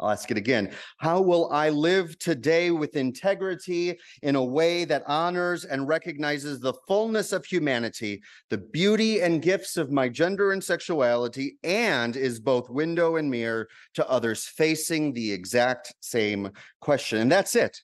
I'll 0.04 0.10
ask 0.10 0.30
it 0.30 0.36
again. 0.36 0.70
How 0.98 1.22
will 1.22 1.50
I 1.50 1.70
live 1.70 2.18
today 2.18 2.70
with 2.70 2.94
integrity 2.94 3.98
in 4.22 4.36
a 4.36 4.44
way 4.44 4.84
that 4.84 5.02
honors 5.06 5.64
and 5.64 5.88
recognizes 5.88 6.60
the 6.60 6.74
fullness 6.86 7.32
of 7.32 7.46
humanity, 7.46 8.22
the 8.50 8.58
beauty 8.58 9.22
and 9.22 9.40
gifts 9.40 9.78
of 9.78 9.90
my 9.90 10.10
gender 10.10 10.52
and 10.52 10.62
sexuality, 10.62 11.56
and 11.64 12.16
is 12.16 12.38
both 12.38 12.68
window 12.68 13.16
and 13.16 13.30
mirror 13.30 13.66
to 13.94 14.06
others 14.08 14.44
facing 14.44 15.14
the 15.14 15.32
exact 15.32 15.94
same 16.00 16.50
question? 16.82 17.20
And 17.20 17.32
that's 17.32 17.56
it. 17.56 17.80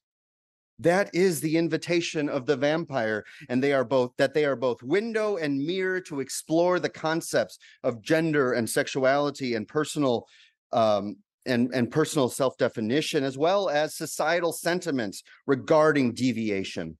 That 0.78 1.10
is 1.14 1.40
the 1.40 1.56
invitation 1.56 2.28
of 2.28 2.44
the 2.44 2.56
vampire. 2.56 3.24
And 3.48 3.62
they 3.62 3.72
are 3.72 3.84
both 3.84 4.12
that 4.18 4.34
they 4.34 4.44
are 4.44 4.56
both 4.56 4.82
window 4.82 5.36
and 5.36 5.58
mirror 5.58 6.02
to 6.02 6.20
explore 6.20 6.78
the 6.80 6.88
concepts 6.90 7.58
of 7.82 8.02
gender 8.02 8.52
and 8.52 8.68
sexuality 8.68 9.54
and 9.54 9.66
personal 9.66 10.26
um, 10.72 11.16
and, 11.46 11.70
and 11.74 11.90
personal 11.90 12.28
self-definition, 12.28 13.24
as 13.24 13.38
well 13.38 13.68
as 13.68 13.94
societal 13.96 14.52
sentiments 14.52 15.22
regarding 15.46 16.12
deviation. 16.14 16.96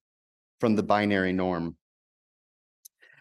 from 0.61 0.77
the 0.77 0.83
binary 0.83 1.33
norm. 1.33 1.75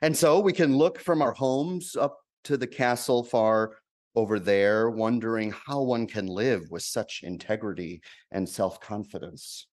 And 0.01 0.15
so 0.15 0.39
we 0.39 0.53
can 0.53 0.77
look 0.77 0.99
from 0.99 1.21
our 1.21 1.32
homes 1.34 1.95
up 1.95 2.17
to 2.45 2.58
the 2.58 2.67
castle 2.67 3.23
far 3.23 3.77
over 4.15 4.39
there, 4.39 4.89
wondering 4.89 5.51
how 5.65 5.82
one 5.82 6.05
can 6.08 6.27
live 6.27 6.63
with 6.69 6.84
such 6.84 7.21
integrity 7.23 8.01
and 8.32 8.47
self 8.47 8.79
confidence. 8.82 9.67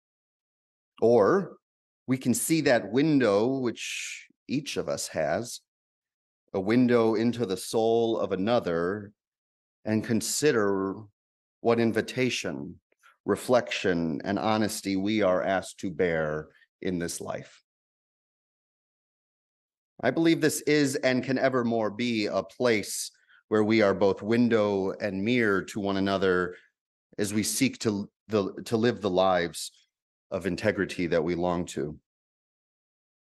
Or 1.00 1.56
we 2.06 2.16
can 2.18 2.34
see 2.34 2.60
that 2.62 2.92
window, 2.92 3.58
which 3.58 4.26
each 4.48 4.76
of 4.76 4.88
us 4.88 5.08
has, 5.08 5.60
a 6.54 6.60
window 6.60 7.14
into 7.16 7.46
the 7.46 7.56
soul 7.56 8.18
of 8.18 8.32
another, 8.32 9.12
and 9.84 10.04
consider 10.04 10.94
what 11.66 11.80
invitation, 11.80 12.76
reflection, 13.24 14.20
and 14.22 14.38
honesty 14.38 14.94
we 14.94 15.20
are 15.20 15.42
asked 15.42 15.80
to 15.80 15.90
bear 15.90 16.46
in 16.80 17.00
this 17.00 17.20
life. 17.20 17.60
I 20.00 20.12
believe 20.12 20.40
this 20.40 20.60
is 20.60 20.94
and 20.94 21.24
can 21.24 21.38
evermore 21.38 21.90
be 21.90 22.26
a 22.26 22.44
place 22.44 23.10
where 23.48 23.64
we 23.64 23.82
are 23.82 23.94
both 23.94 24.22
window 24.22 24.92
and 25.00 25.24
mirror 25.24 25.60
to 25.62 25.80
one 25.80 25.96
another 25.96 26.54
as 27.18 27.34
we 27.34 27.42
seek 27.42 27.80
to, 27.80 28.08
the, 28.28 28.52
to 28.66 28.76
live 28.76 29.00
the 29.00 29.10
lives 29.10 29.72
of 30.30 30.46
integrity 30.46 31.08
that 31.08 31.24
we 31.24 31.34
long 31.34 31.64
to. 31.64 31.98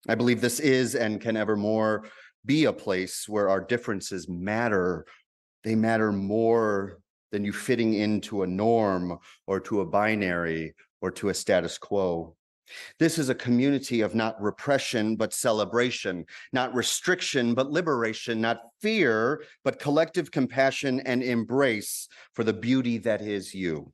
I 0.06 0.16
believe 0.16 0.42
this 0.42 0.60
is 0.60 0.96
and 0.96 1.18
can 1.18 1.38
evermore 1.38 2.10
be 2.44 2.66
a 2.66 2.74
place 2.74 3.24
where 3.26 3.48
our 3.48 3.62
differences 3.62 4.28
matter. 4.28 5.06
They 5.62 5.74
matter 5.76 6.12
more 6.12 6.98
than 7.32 7.44
you 7.44 7.52
fitting 7.52 7.94
into 7.94 8.42
a 8.42 8.46
norm 8.46 9.18
or 9.46 9.60
to 9.60 9.80
a 9.80 9.86
binary 9.86 10.74
or 11.00 11.10
to 11.10 11.28
a 11.28 11.34
status 11.34 11.78
quo. 11.78 12.36
This 12.98 13.18
is 13.18 13.28
a 13.28 13.34
community 13.34 14.00
of 14.00 14.14
not 14.14 14.40
repression, 14.40 15.16
but 15.16 15.34
celebration, 15.34 16.24
not 16.52 16.74
restriction, 16.74 17.54
but 17.54 17.70
liberation, 17.70 18.40
not 18.40 18.60
fear, 18.80 19.44
but 19.64 19.78
collective 19.78 20.30
compassion 20.30 21.00
and 21.00 21.22
embrace 21.22 22.08
for 22.34 22.44
the 22.44 22.52
beauty 22.52 22.98
that 22.98 23.20
is 23.20 23.54
you. 23.54 23.92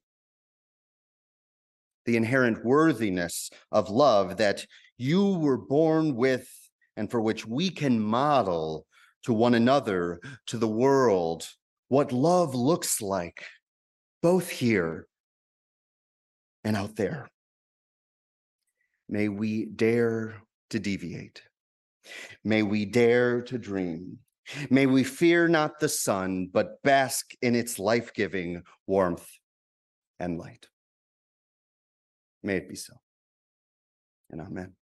The 2.06 2.16
inherent 2.16 2.64
worthiness 2.64 3.50
of 3.72 3.90
love 3.90 4.36
that 4.36 4.64
you 4.96 5.34
were 5.38 5.58
born 5.58 6.14
with 6.14 6.48
and 6.96 7.10
for 7.10 7.20
which 7.20 7.46
we 7.46 7.70
can 7.70 7.98
model 7.98 8.86
to 9.24 9.32
one 9.32 9.54
another, 9.54 10.20
to 10.46 10.58
the 10.58 10.68
world, 10.68 11.46
what 11.90 12.12
love 12.12 12.54
looks 12.54 13.02
like, 13.02 13.44
both 14.22 14.48
here 14.48 15.08
and 16.62 16.76
out 16.76 16.94
there. 16.94 17.28
May 19.08 19.28
we 19.28 19.66
dare 19.66 20.40
to 20.70 20.78
deviate. 20.78 21.42
May 22.44 22.62
we 22.62 22.84
dare 22.84 23.42
to 23.42 23.58
dream. 23.58 24.18
May 24.70 24.86
we 24.86 25.02
fear 25.02 25.48
not 25.48 25.80
the 25.80 25.88
sun, 25.88 26.48
but 26.52 26.80
bask 26.84 27.32
in 27.42 27.56
its 27.56 27.80
life 27.80 28.14
giving 28.14 28.62
warmth 28.86 29.28
and 30.20 30.38
light. 30.38 30.68
May 32.44 32.56
it 32.58 32.68
be 32.68 32.76
so. 32.76 32.94
And 34.30 34.40
amen. 34.40 34.74